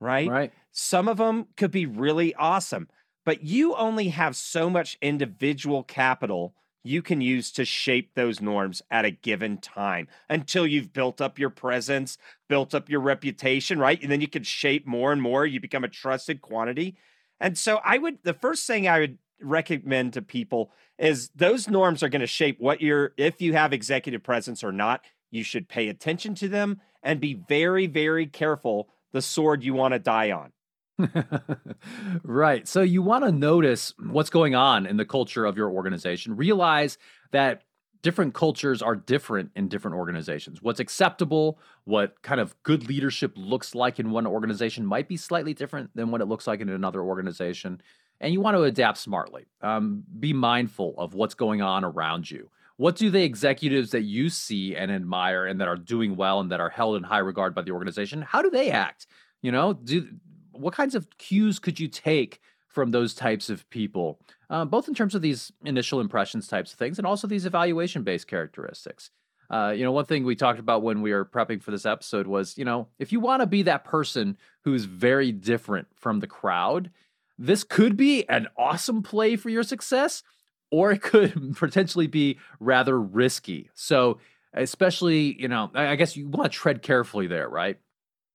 [0.00, 0.30] right?
[0.30, 0.52] Right.
[0.70, 2.86] Some of them could be really awesome,
[3.26, 6.54] but you only have so much individual capital
[6.84, 11.36] you can use to shape those norms at a given time until you've built up
[11.36, 12.16] your presence,
[12.48, 14.00] built up your reputation, right?
[14.00, 15.44] And then you can shape more and more.
[15.44, 16.96] You become a trusted quantity.
[17.40, 22.04] And so I would the first thing I would recommend to people is those norms
[22.04, 25.02] are going to shape what you're if you have executive presence or not.
[25.30, 29.94] You should pay attention to them and be very very careful the sword you want
[29.94, 30.52] to die on.
[32.22, 32.68] right.
[32.68, 36.36] So you want to notice what's going on in the culture of your organization.
[36.36, 36.98] Realize
[37.32, 37.62] that
[38.02, 40.62] different cultures are different in different organizations.
[40.62, 45.54] What's acceptable, what kind of good leadership looks like in one organization might be slightly
[45.54, 47.80] different than what it looks like in another organization.
[48.20, 49.46] And you want to adapt smartly.
[49.62, 52.50] Um, be mindful of what's going on around you.
[52.80, 56.50] What do the executives that you see and admire and that are doing well and
[56.50, 59.06] that are held in high regard by the organization, how do they act?
[59.42, 60.08] You know, do
[60.52, 64.18] what kinds of cues could you take from those types of people,
[64.48, 68.02] uh, both in terms of these initial impressions types of things and also these evaluation
[68.02, 69.10] based characteristics.
[69.50, 72.26] Uh, you know, one thing we talked about when we were prepping for this episode
[72.26, 76.26] was, you know, if you want to be that person who's very different from the
[76.26, 76.90] crowd,
[77.36, 80.22] this could be an awesome play for your success,
[80.70, 83.70] or it could potentially be rather risky.
[83.74, 84.18] So,
[84.54, 87.78] especially, you know, I guess you want to tread carefully there, right?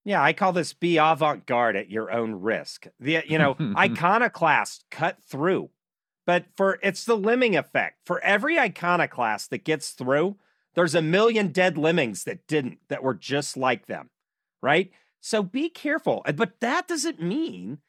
[0.03, 2.87] Yeah, I call this be avant garde at your own risk.
[2.99, 5.69] The you know, iconoclast cut through.
[6.25, 7.99] But for it's the lemming effect.
[8.05, 10.37] For every iconoclast that gets through,
[10.75, 14.09] There's a million dead lemmings that didn't, that were just like them,
[14.61, 14.91] right?
[15.21, 16.23] So be careful.
[16.35, 17.79] But that doesn't mean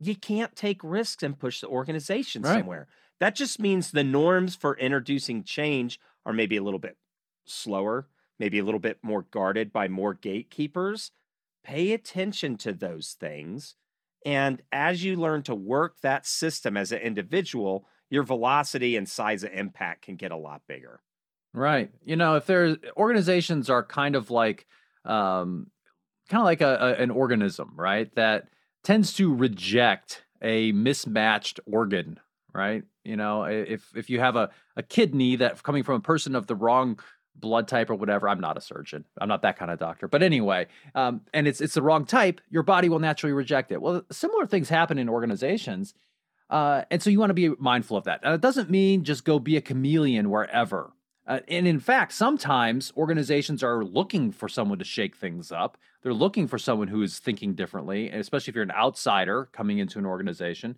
[0.00, 2.58] you can't take risks and push the organization right.
[2.58, 2.88] somewhere.
[3.22, 6.96] That just means the norms for introducing change are maybe a little bit
[7.44, 8.08] slower,
[8.40, 11.12] maybe a little bit more guarded by more gatekeepers.
[11.62, 13.76] Pay attention to those things.
[14.26, 19.44] And as you learn to work that system as an individual, your velocity and size
[19.44, 21.00] of impact can get a lot bigger.
[21.54, 21.92] Right.
[22.04, 24.66] You know, if there's organizations are kind of like,
[25.04, 25.68] um,
[26.28, 28.12] kind of like a, a, an organism, right?
[28.16, 28.48] That
[28.82, 32.18] tends to reject a mismatched organ,
[32.54, 32.84] right?
[33.04, 36.46] You know, if if you have a, a kidney that coming from a person of
[36.46, 36.98] the wrong
[37.34, 39.04] blood type or whatever, I'm not a surgeon.
[39.20, 40.06] I'm not that kind of doctor.
[40.08, 43.80] But anyway, um, and it's it's the wrong type, your body will naturally reject it.
[43.80, 45.94] Well, similar things happen in organizations.
[46.50, 48.20] Uh, and so you want to be mindful of that.
[48.22, 50.92] And it doesn't mean just go be a chameleon wherever.
[51.26, 55.78] Uh, and in fact, sometimes organizations are looking for someone to shake things up.
[56.02, 59.98] They're looking for someone who is thinking differently, especially if you're an outsider coming into
[59.98, 60.76] an organization.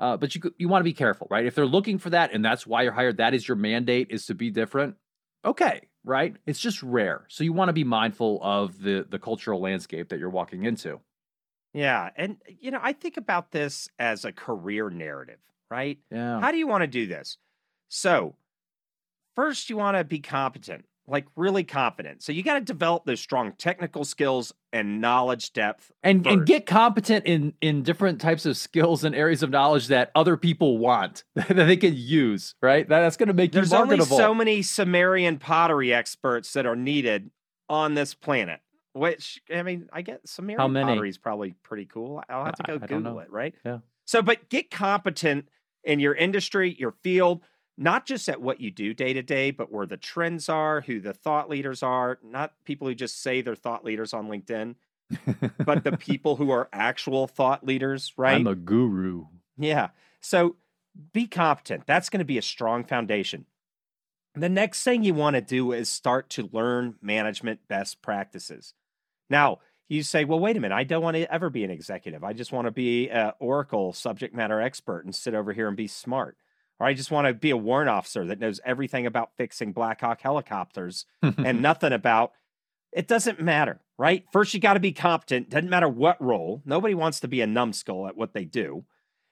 [0.00, 1.44] Uh, but you you want to be careful, right?
[1.44, 4.24] If they're looking for that and that's why you're hired, that is your mandate is
[4.26, 4.96] to be different.
[5.44, 6.34] Okay, right?
[6.46, 7.26] It's just rare.
[7.28, 11.00] So you want to be mindful of the the cultural landscape that you're walking into.
[11.74, 15.38] Yeah, and you know, I think about this as a career narrative,
[15.70, 15.98] right?
[16.10, 16.40] Yeah.
[16.40, 17.36] How do you want to do this?
[17.88, 18.36] So,
[19.36, 22.22] first you want to be competent like really confident.
[22.22, 26.66] So you got to develop those strong technical skills and knowledge depth and and get
[26.66, 31.24] competent in in different types of skills and areas of knowledge that other people want
[31.34, 32.88] that they can use, right?
[32.88, 34.04] That, that's going to make There's you marketable.
[34.04, 37.30] There's only so many Sumerian pottery experts that are needed
[37.68, 38.60] on this planet.
[38.92, 42.22] Which I mean, I get Sumerian pottery is probably pretty cool.
[42.28, 43.54] I'll have to go I, I Google it, right?
[43.64, 43.78] Yeah.
[44.04, 45.48] So, but get competent
[45.84, 47.42] in your industry, your field
[47.80, 51.00] not just at what you do day to day, but where the trends are, who
[51.00, 54.74] the thought leaders are, not people who just say they're thought leaders on LinkedIn,
[55.64, 58.36] but the people who are actual thought leaders, right?
[58.36, 59.24] I'm a guru.
[59.56, 59.88] Yeah.
[60.20, 60.56] So
[61.14, 61.86] be competent.
[61.86, 63.46] That's going to be a strong foundation.
[64.34, 68.74] The next thing you want to do is start to learn management best practices.
[69.30, 72.22] Now, you say, well, wait a minute, I don't want to ever be an executive.
[72.24, 75.78] I just want to be an Oracle subject matter expert and sit over here and
[75.78, 76.36] be smart
[76.80, 80.00] or I just want to be a warrant officer that knows everything about fixing Black
[80.00, 82.32] Hawk helicopters and nothing about
[82.92, 84.24] it doesn't matter, right?
[84.32, 85.50] First, you got to be competent.
[85.50, 86.62] Doesn't matter what role.
[86.64, 88.84] Nobody wants to be a numbskull at what they do.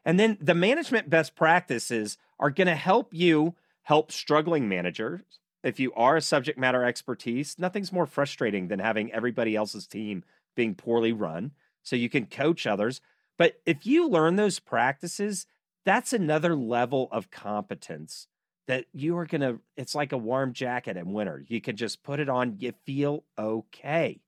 [0.05, 5.23] And then the management best practices are going to help you help struggling managers.
[5.65, 10.23] If you are a subject matter expertise, nothing's more frustrating than having everybody else's team
[10.55, 11.53] being poorly run.
[11.83, 13.01] So you can coach others.
[13.39, 15.47] But if you learn those practices,
[15.85, 18.27] that's another level of competence
[18.67, 21.43] that you are going to it's like a warm jacket in winter.
[21.47, 24.21] You can just put it on you feel okay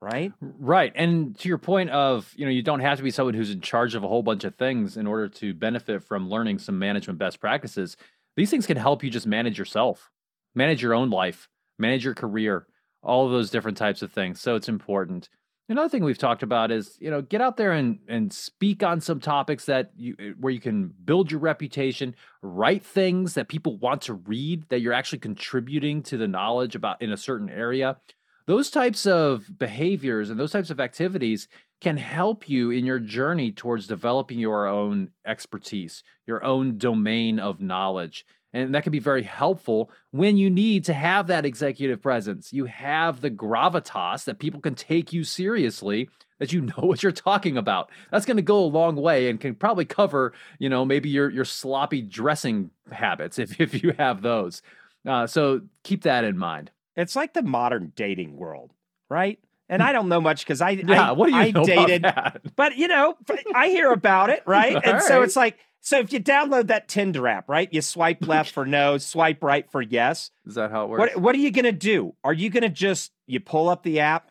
[0.00, 0.32] right?
[0.40, 3.50] Right and to your point of you know you don't have to be someone who's
[3.50, 6.78] in charge of a whole bunch of things in order to benefit from learning some
[6.78, 7.96] management best practices
[8.36, 10.12] these things can help you just manage yourself
[10.54, 11.48] manage your own life
[11.80, 12.68] manage your career
[13.02, 14.40] all of those different types of things.
[14.40, 15.28] So it's important
[15.70, 19.02] Another thing we've talked about is, you know, get out there and and speak on
[19.02, 23.76] some topics that you eh, where you can build your reputation, write things that people
[23.76, 27.98] want to read that you're actually contributing to the knowledge about in a certain area.
[28.46, 31.48] Those types of behaviors and those types of activities
[31.82, 37.60] can help you in your journey towards developing your own expertise, your own domain of
[37.60, 38.24] knowledge.
[38.52, 42.52] And that can be very helpful when you need to have that executive presence.
[42.52, 47.12] You have the gravitas that people can take you seriously, that you know what you're
[47.12, 47.90] talking about.
[48.10, 51.30] That's going to go a long way and can probably cover, you know, maybe your
[51.30, 54.62] your sloppy dressing habits if if you have those.
[55.06, 56.70] Uh, so keep that in mind.
[56.96, 58.72] It's like the modern dating world,
[59.08, 59.38] right?
[59.68, 62.04] And I don't know much because I yeah, I, what do you I know dated,
[62.04, 62.56] about that?
[62.56, 63.16] but you know,
[63.54, 64.74] I hear about it, right?
[64.74, 65.02] and right.
[65.02, 65.58] so it's like
[65.88, 67.66] so if you download that Tinder app, right?
[67.72, 70.30] You swipe left for no, swipe right for yes.
[70.44, 71.14] Is that how it works?
[71.14, 72.14] What, what are you going to do?
[72.22, 74.30] Are you going to just you pull up the app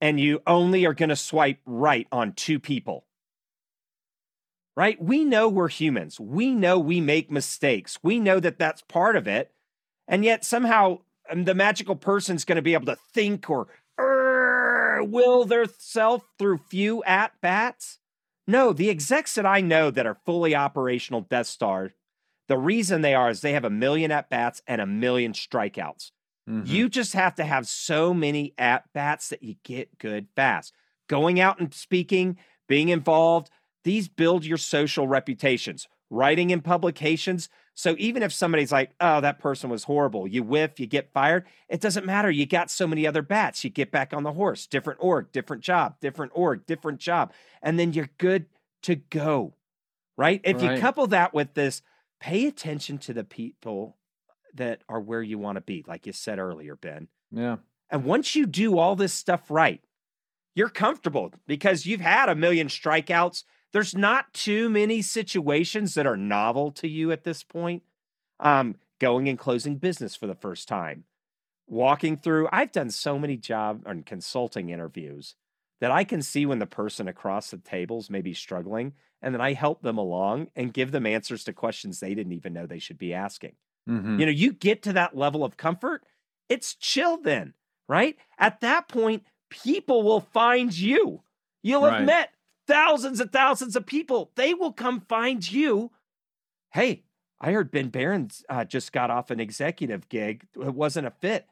[0.00, 3.04] and you only are going to swipe right on two people?
[4.76, 5.02] Right?
[5.02, 6.20] We know we're humans.
[6.20, 7.98] We know we make mistakes.
[8.04, 9.50] We know that that's part of it.
[10.06, 10.98] And yet somehow
[11.28, 13.66] um, the magical person's going to be able to think or
[15.02, 17.98] will their self through few at bats.
[18.46, 21.92] No, the execs that I know that are fully operational Death Star,
[22.48, 26.10] the reason they are is they have a million at bats and a million strikeouts.
[26.48, 26.66] Mm-hmm.
[26.66, 30.74] You just have to have so many at bats that you get good fast.
[31.08, 32.36] Going out and speaking,
[32.68, 33.50] being involved,
[33.84, 35.86] these build your social reputations.
[36.10, 40.78] Writing in publications, So even if somebody's like, oh, that person was horrible, you whiff,
[40.78, 42.30] you get fired, it doesn't matter.
[42.30, 43.64] You got so many other bats.
[43.64, 47.32] You get back on the horse, different org, different job, different org, different job.
[47.62, 48.46] And then you're good
[48.82, 49.54] to go.
[50.18, 50.40] Right.
[50.44, 50.74] If Right.
[50.74, 51.80] you couple that with this,
[52.20, 53.96] pay attention to the people
[54.54, 57.08] that are where you want to be, like you said earlier, Ben.
[57.30, 57.56] Yeah.
[57.90, 59.80] And once you do all this stuff right,
[60.54, 63.44] you're comfortable because you've had a million strikeouts.
[63.72, 67.82] There's not too many situations that are novel to you at this point.
[68.40, 71.04] Um, going and closing business for the first time,
[71.66, 72.48] walking through.
[72.52, 75.34] I've done so many job and consulting interviews
[75.80, 79.40] that I can see when the person across the tables may be struggling, and then
[79.40, 82.78] I help them along and give them answers to questions they didn't even know they
[82.78, 83.56] should be asking.
[83.88, 84.20] Mhm.
[84.20, 86.04] You know, you get to that level of comfort,
[86.48, 87.54] it's chill then,
[87.88, 88.16] right?
[88.38, 91.24] At that point, people will find you.
[91.62, 92.30] You'll have met
[92.66, 94.30] thousands and thousands of people.
[94.36, 95.90] They will come find you.
[96.72, 97.04] Hey,
[97.40, 100.46] I heard Ben Baran's uh, just got off an executive gig.
[100.60, 101.46] It wasn't a fit.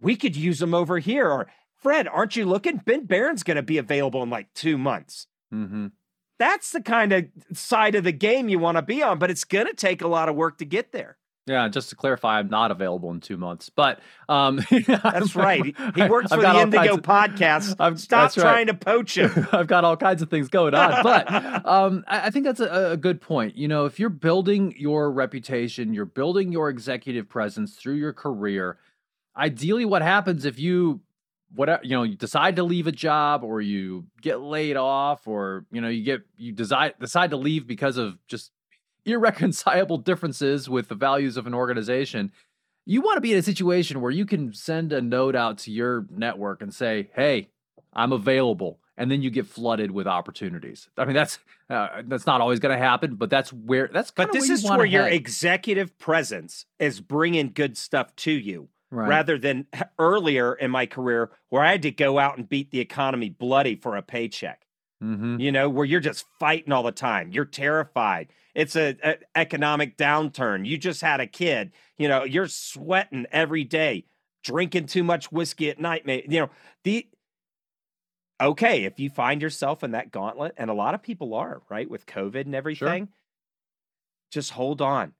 [0.00, 1.28] We could use him over here.
[1.30, 2.76] Or Fred, aren't you looking?
[2.76, 5.26] Ben Baran's going to be available in like two months.
[5.52, 5.92] Mhm.
[6.38, 9.44] That's the kind of side of the game you want to be on, but it's
[9.44, 11.16] going to take a lot of work to get there.
[11.46, 13.68] Yeah, just to clarify, I'm not available in two months.
[13.68, 15.62] But um, That's right.
[15.62, 17.76] He, works I've for the Indigo kinds podcast.
[17.80, 18.42] I've- Stop that's right.
[18.44, 19.46] trying to poach him.
[19.52, 21.02] I've got all kinds of things going on.
[21.02, 23.56] But um, I, I think that's a, a good point.
[23.56, 28.78] You know, if you're building your reputation, you're building your executive presence through your career.
[29.36, 31.00] Ideally, what happens if you
[31.54, 35.66] whatever you know you decide to leave a job or you get laid off or
[35.70, 38.50] you know you get you decide decide to leave because of just
[39.06, 42.32] irreconcilable differences with the values of an organization
[42.86, 45.70] you want to be in a situation where you can send a note out to
[45.70, 47.48] your network and say hey
[47.92, 51.38] i'm available and then you get flooded with opportunities i mean that's
[51.70, 54.64] uh, that's not always going to happen but that's where that's But this where is
[54.64, 55.12] where your head.
[55.14, 59.08] executive presence is bringing good stuff to you right.
[59.08, 59.66] rather than
[59.98, 63.76] earlier in my career where I had to go out and beat the economy bloody
[63.76, 64.66] for a paycheck.
[65.02, 65.40] Mhm.
[65.40, 67.30] You know, where you're just fighting all the time.
[67.32, 68.28] You're terrified.
[68.54, 70.66] It's a, a economic downturn.
[70.66, 71.72] You just had a kid.
[71.98, 74.06] You know, you're sweating every day,
[74.44, 76.06] drinking too much whiskey at night.
[76.06, 76.50] Mate, you know
[76.84, 77.06] the.
[78.40, 81.88] Okay, if you find yourself in that gauntlet, and a lot of people are right
[81.88, 83.08] with COVID and everything,
[84.32, 85.12] just hold on.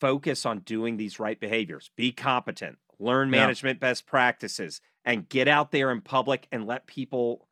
[0.00, 1.90] Focus on doing these right behaviors.
[1.96, 2.78] Be competent.
[2.98, 3.40] Learn Yeah.
[3.40, 7.48] management best practices, and get out there in public and let people,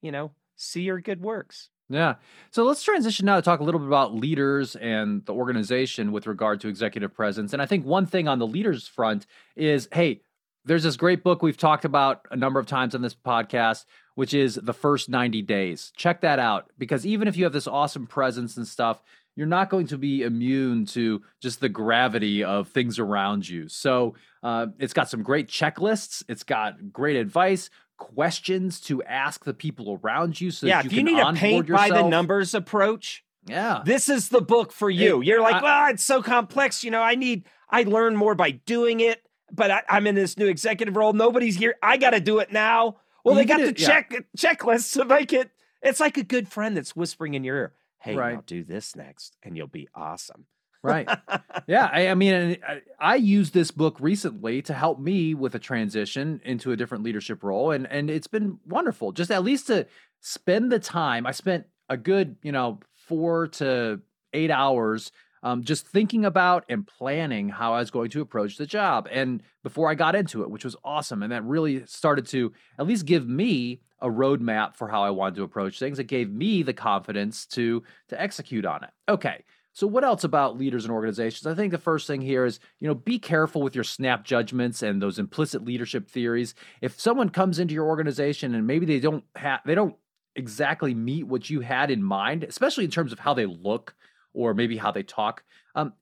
[0.00, 1.68] you know, see your good works.
[1.88, 2.14] Yeah.
[2.50, 6.26] So let's transition now to talk a little bit about leaders and the organization with
[6.26, 7.52] regard to executive presence.
[7.52, 10.22] And I think one thing on the leaders front is hey,
[10.64, 14.32] there's this great book we've talked about a number of times on this podcast, which
[14.32, 15.92] is The First 90 Days.
[15.94, 19.02] Check that out because even if you have this awesome presence and stuff,
[19.36, 23.68] you're not going to be immune to just the gravity of things around you.
[23.68, 27.68] So uh, it's got some great checklists, it's got great advice.
[28.14, 31.32] Questions to ask the people around you, so yeah, that if you you need a
[31.32, 33.82] paint by the numbers approach, Yeah.
[33.84, 35.20] this is the book for you.
[35.22, 36.84] You're like, I- well, it's so complex.
[36.84, 40.36] You know, I need, I learn more by doing it, but I, I'm in this
[40.38, 41.12] new executive role.
[41.12, 41.74] Nobody's here.
[41.82, 42.96] I got to do it now.
[43.24, 43.86] Well, they got the it- yeah.
[43.86, 45.50] check checklists to make it.
[45.82, 47.72] It's like a good friend that's whispering in your ear.
[47.98, 48.34] Hey, Right.
[48.34, 50.44] now do this next, and you'll be awesome.
[50.84, 51.08] Right.
[51.66, 51.88] Yeah.
[51.90, 56.40] I, I mean, I, I used this book recently to help me with a transition
[56.44, 57.70] into a different leadership role.
[57.70, 59.86] And, and it's been wonderful just at least to
[60.20, 61.26] spend the time.
[61.26, 64.00] I spent a good, you know, four to
[64.34, 65.10] eight hours
[65.42, 69.08] um, just thinking about and planning how I was going to approach the job.
[69.10, 71.22] And before I got into it, which was awesome.
[71.22, 75.36] And that really started to at least give me a roadmap for how I wanted
[75.36, 75.98] to approach things.
[75.98, 78.90] It gave me the confidence to to execute on it.
[79.08, 79.44] Okay.
[79.74, 81.46] So what else about leaders and organizations?
[81.46, 84.82] I think the first thing here is, you know, be careful with your snap judgments
[84.82, 86.54] and those implicit leadership theories.
[86.80, 89.96] If someone comes into your organization and maybe they don't have they don't
[90.36, 93.94] exactly meet what you had in mind, especially in terms of how they look
[94.32, 95.42] or maybe how they talk,
[95.74, 95.92] um,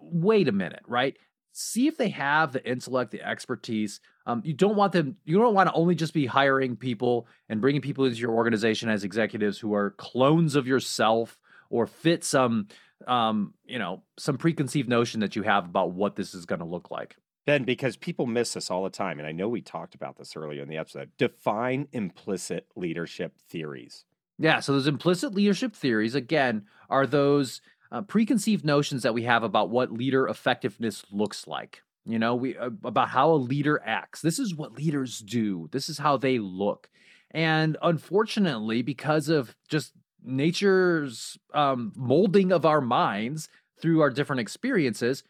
[0.00, 1.16] wait a minute, right?
[1.52, 4.00] See if they have the intellect, the expertise.
[4.24, 5.16] Um, you don't want them.
[5.26, 8.88] You don't want to only just be hiring people and bringing people into your organization
[8.88, 11.38] as executives who are clones of yourself
[11.68, 12.68] or fit some,
[13.08, 16.64] um, you know, some preconceived notion that you have about what this is going to
[16.66, 17.16] look like.
[17.44, 20.36] Ben, because people miss this all the time, and I know we talked about this
[20.36, 21.10] earlier in the episode.
[21.18, 24.04] Define implicit leadership theories.
[24.38, 24.60] Yeah.
[24.60, 29.70] So those implicit leadership theories, again, are those uh, preconceived notions that we have about
[29.70, 31.82] what leader effectiveness looks like.
[32.04, 34.22] You know, we uh, about how a leader acts.
[34.22, 35.68] This is what leaders do.
[35.72, 36.88] This is how they look.
[37.30, 39.92] And unfortunately, because of just
[40.24, 43.48] nature's um, molding of our minds,
[43.82, 45.24] through our different experiences,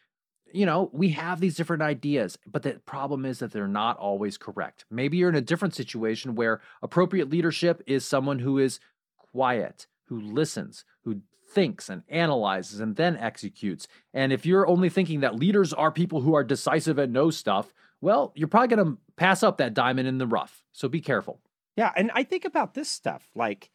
[0.53, 4.37] you know, we have these different ideas, but the problem is that they're not always
[4.37, 4.85] correct.
[4.91, 8.79] Maybe you're in a different situation where appropriate leadership is someone who is
[9.17, 11.21] quiet, who listens, who
[11.51, 13.87] thinks and analyzes and then executes.
[14.13, 17.73] And if you're only thinking that leaders are people who are decisive and know stuff,
[17.99, 20.63] well, you're probably going to pass up that diamond in the rough.
[20.71, 21.41] So be careful.
[21.75, 21.91] Yeah.
[21.95, 23.71] And I think about this stuff like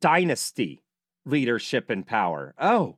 [0.00, 0.82] dynasty,
[1.24, 2.54] leadership, and power.
[2.58, 2.96] Oh,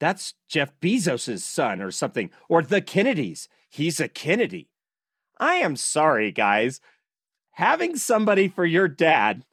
[0.00, 3.48] that's Jeff Bezos' son or something, or the Kennedys.
[3.68, 4.70] He's a Kennedy.
[5.38, 6.80] I am sorry, guys.
[7.52, 9.44] Having somebody for your dad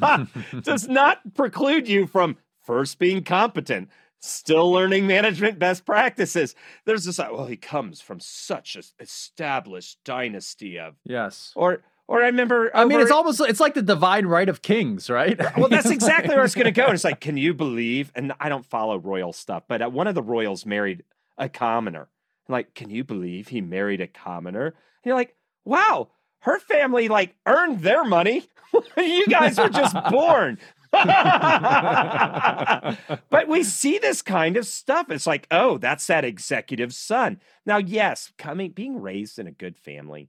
[0.62, 3.88] does not preclude you from first being competent,
[4.20, 6.54] still learning management best practices.
[6.84, 10.96] There's this, well, he comes from such an established dynasty of.
[11.04, 11.52] Yes.
[11.54, 11.82] Or,
[12.12, 12.70] or I remember.
[12.74, 15.40] I mean, it's almost it's like the divine right of kings, right?
[15.56, 16.84] well, that's exactly where it's going to go.
[16.84, 18.12] And it's like, can you believe?
[18.14, 21.04] And I don't follow royal stuff, but uh, one of the royals married
[21.38, 22.10] a commoner.
[22.46, 24.66] I'm like, can you believe he married a commoner?
[24.66, 24.74] And
[25.06, 25.34] you're like,
[25.64, 26.10] wow,
[26.40, 28.46] her family like earned their money.
[28.98, 30.58] you guys were just born.
[30.92, 31.08] but
[33.48, 35.10] we see this kind of stuff.
[35.10, 37.40] It's like, oh, that's that executive son.
[37.64, 40.28] Now, yes, coming being raised in a good family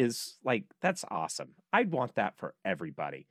[0.00, 1.50] is like that's awesome.
[1.72, 3.26] I'd want that for everybody.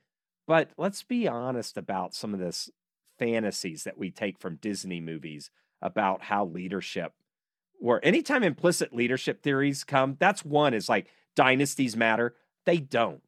[0.46, 2.70] But let's be honest about some of this
[3.18, 5.50] fantasies that we take from Disney movies
[5.82, 7.12] about how leadership
[7.80, 12.34] or anytime implicit leadership theories come, that's one is like dynasties matter.
[12.66, 13.22] They don't.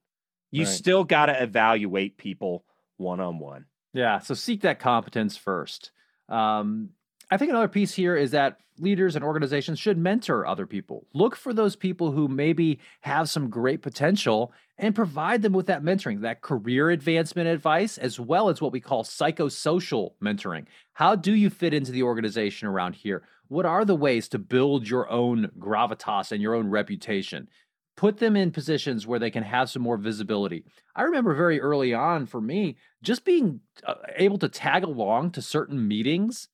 [0.51, 0.73] You right.
[0.73, 2.65] still got to evaluate people
[2.99, 3.67] one on one.
[3.95, 4.19] Yeah.
[4.19, 5.91] So seek that competence first.
[6.29, 6.91] Um,
[7.33, 11.07] I think another piece here is that leaders and organizations should mentor other people.
[11.15, 15.83] Look for those people who maybe have some great potential and provide them with that
[15.83, 20.67] mentoring, that career advancement advice, as well as what we call psychosocial mentoring.
[20.93, 23.23] How do you fit into the organization around here?
[23.49, 27.49] What are the ways to build your own gravitas and your own reputation?
[27.95, 30.65] put them in positions where they can have some more visibility.
[30.97, 35.43] I remember very early on for me, just being uh, able to tag along to
[35.43, 36.49] certain meetings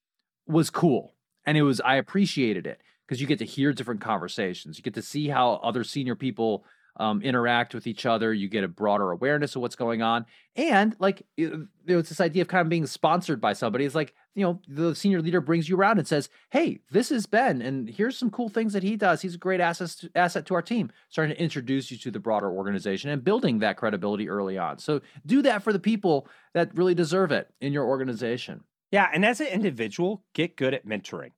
[0.48, 1.14] was cool.
[1.46, 4.76] And it was, I appreciated it because you get to hear different conversations.
[4.78, 6.64] You get to see how other senior people
[6.98, 8.32] um, interact with each other.
[8.32, 10.26] You get a broader awareness of what's going on,
[10.56, 11.52] and like it,
[11.86, 13.84] it's this idea of kind of being sponsored by somebody.
[13.84, 17.26] It's like you know the senior leader brings you around and says, "Hey, this is
[17.26, 19.22] Ben, and here's some cool things that he does.
[19.22, 22.20] He's a great asset to, asset to our team." Starting to introduce you to the
[22.20, 24.78] broader organization and building that credibility early on.
[24.78, 28.64] So do that for the people that really deserve it in your organization.
[28.90, 31.32] Yeah, and as an individual, get good at mentoring,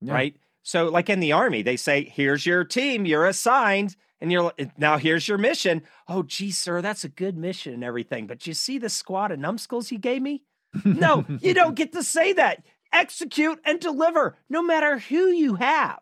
[0.00, 0.12] yeah.
[0.12, 0.36] right?
[0.62, 3.06] So, like in the army, they say, "Here's your team.
[3.06, 5.82] You're assigned." and you're now here's your mission.
[6.08, 8.26] Oh, gee, sir, that's a good mission and everything.
[8.26, 10.44] But you see the squad of numbskulls you gave me?
[10.84, 12.64] No, you don't get to say that.
[12.92, 16.00] Execute and deliver, no matter who you have.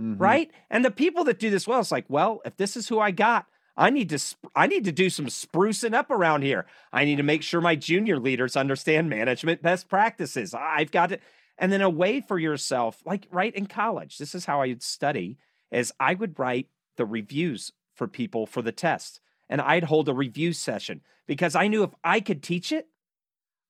[0.00, 0.20] Mm-hmm.
[0.20, 0.50] Right.
[0.70, 3.10] And the people that do this well, it's like, well, if this is who I
[3.10, 4.18] got, I need to
[4.54, 6.66] I need to do some sprucing up around here.
[6.92, 10.54] I need to make sure my junior leaders understand management best practices.
[10.54, 11.18] I've got to
[11.58, 14.18] and then a way for yourself, like right in college.
[14.18, 15.38] This is how I would study
[15.70, 19.20] is I would write the reviews for people for the test.
[19.48, 22.88] And I'd hold a review session because I knew if I could teach it,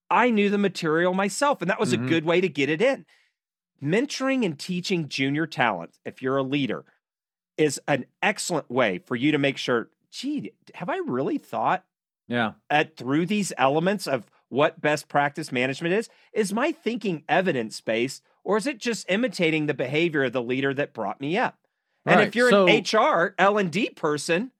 [0.08, 1.60] I knew the material myself.
[1.60, 2.04] And that was mm-hmm.
[2.04, 3.06] a good way to get it in.
[3.82, 6.84] Mentoring and teaching junior talent, if you're a leader,
[7.60, 11.84] is an excellent way for you to make sure, gee, have I really thought
[12.26, 12.52] yeah.
[12.70, 16.08] at through these elements of what best practice management is?
[16.32, 20.72] Is my thinking evidence based or is it just imitating the behavior of the leader
[20.72, 21.58] that brought me up?
[22.06, 24.52] And right, if you're so, an HR L and D person,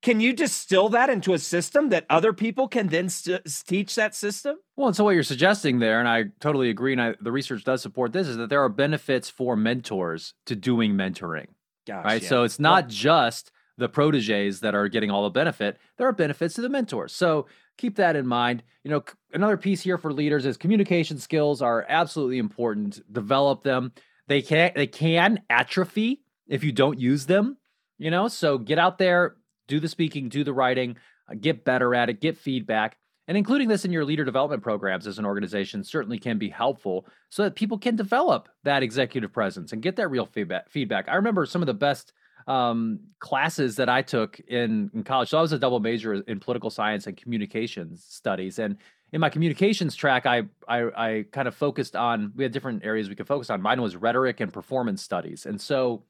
[0.00, 4.14] can you distill that into a system that other people can then st- teach that
[4.14, 4.56] system?
[4.76, 7.64] Well, and so what you're suggesting there, and I totally agree, and I, the research
[7.64, 11.48] does support this, is that there are benefits for mentors to doing mentoring.
[11.86, 12.22] Gosh, right.
[12.22, 12.28] Yeah.
[12.28, 15.78] So it's not well, just the proteges that are getting all the benefit.
[15.96, 17.12] There are benefits to the mentors.
[17.14, 17.46] So
[17.78, 18.62] keep that in mind.
[18.84, 23.00] You know, another piece here for leaders is communication skills are absolutely important.
[23.12, 23.92] Develop them.
[24.28, 27.56] They can they can atrophy if you don't use them,
[27.98, 28.28] you know?
[28.28, 29.36] So get out there,
[29.68, 30.96] do the speaking, do the writing,
[31.30, 32.96] uh, get better at it, get feedback.
[33.28, 37.06] And including this in your leader development programs as an organization certainly can be helpful
[37.30, 40.68] so that people can develop that executive presence and get that real feedback.
[40.70, 41.08] Feedback.
[41.08, 42.12] I remember some of the best
[42.46, 45.28] um, classes that I took in, in college.
[45.28, 48.76] So I was a double major in political science and communications studies, and
[49.12, 52.32] in my communications track, I, I, I kind of focused on.
[52.34, 53.60] We had different areas we could focus on.
[53.60, 56.04] Mine was rhetoric and performance studies, and so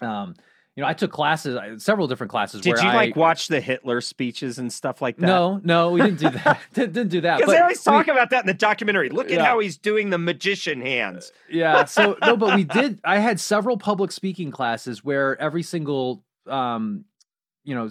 [0.00, 0.34] um,
[0.76, 2.60] you know, I took classes, several different classes.
[2.60, 5.26] Did you I, like watch the Hitler speeches and stuff like that?
[5.26, 6.60] No, no, we didn't do that.
[6.74, 7.38] didn't, didn't do that.
[7.38, 9.08] Because they always we- talk about that in the documentary.
[9.08, 11.32] Look at how he's doing the magician hands.
[11.50, 16.22] yeah so no but we did i had several public speaking classes where every single
[16.46, 17.04] um
[17.64, 17.88] you know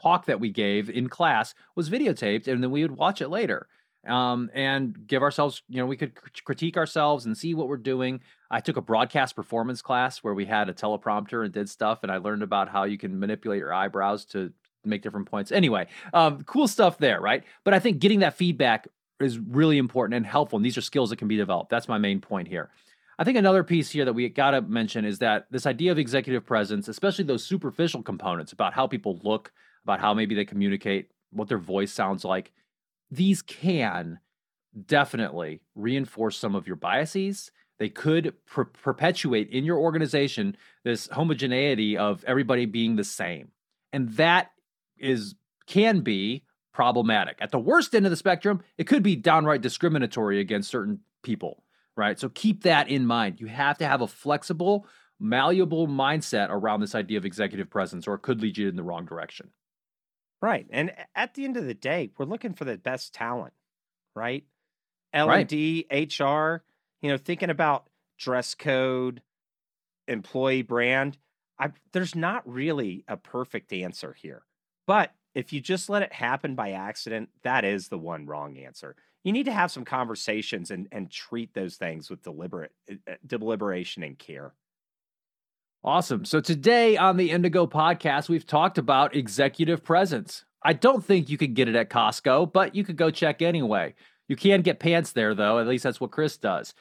[0.00, 3.68] talk that we gave in class was videotaped and then we would watch it later
[4.08, 6.12] um and give ourselves you know we could
[6.44, 8.20] critique ourselves and see what we're doing.
[8.50, 12.10] I took a broadcast performance class where we had a teleprompter and did stuff and
[12.10, 14.52] i learned about how you can manipulate your eyebrows to
[14.84, 15.52] make different points.
[15.52, 17.44] Anyway um cool stuff there right?
[17.64, 18.88] But i think getting that feedback
[19.20, 21.70] is really important and helpful and these are skills that can be developed.
[21.70, 22.70] That's my main point here.
[23.18, 25.98] I think another piece here that we got to mention is that this idea of
[25.98, 29.52] executive presence, especially those superficial components about how people look,
[29.84, 32.52] about how maybe they communicate, what their voice sounds like,
[33.12, 34.18] these can
[34.86, 37.50] definitely reinforce some of your biases.
[37.78, 43.52] They could per- perpetuate in your organization this homogeneity of everybody being the same.
[43.92, 44.50] And that
[44.98, 45.34] is
[45.66, 47.36] can be problematic.
[47.40, 51.62] At the worst end of the spectrum, it could be downright discriminatory against certain people
[51.96, 52.18] right?
[52.18, 53.40] So keep that in mind.
[53.40, 54.86] You have to have a flexible,
[55.20, 58.82] malleable mindset around this idea of executive presence, or it could lead you in the
[58.82, 59.50] wrong direction.
[60.42, 60.66] Right.
[60.70, 63.54] And at the end of the day, we're looking for the best talent,
[64.16, 64.44] right?
[65.14, 66.64] L and D, HR,
[67.00, 67.86] you know, thinking about
[68.18, 69.22] dress code,
[70.08, 71.16] employee brand.
[71.60, 74.42] I, there's not really a perfect answer here.
[74.86, 78.96] But if you just let it happen by accident, that is the one wrong answer.
[79.22, 84.02] You need to have some conversations and, and treat those things with deliberate uh, deliberation
[84.02, 84.54] and care.
[85.84, 86.24] Awesome.
[86.24, 90.44] So today on the Indigo podcast, we've talked about executive presence.
[90.62, 93.94] I don't think you can get it at Costco, but you could go check anyway.
[94.28, 95.58] You can get pants there, though.
[95.58, 96.72] At least that's what Chris does.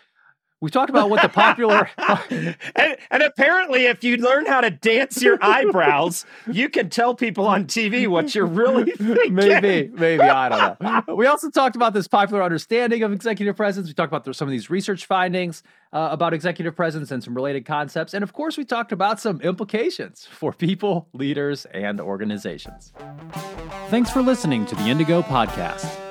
[0.61, 1.89] We talked about what the popular.
[1.97, 2.55] and,
[3.11, 7.65] and apparently, if you learn how to dance your eyebrows, you can tell people on
[7.65, 9.33] TV what you're really thinking.
[9.33, 11.15] maybe, maybe I don't know.
[11.15, 13.87] We also talked about this popular understanding of executive presence.
[13.87, 17.65] We talked about some of these research findings uh, about executive presence and some related
[17.65, 22.93] concepts, and of course, we talked about some implications for people, leaders, and organizations.
[23.87, 26.10] Thanks for listening to the Indigo Podcast.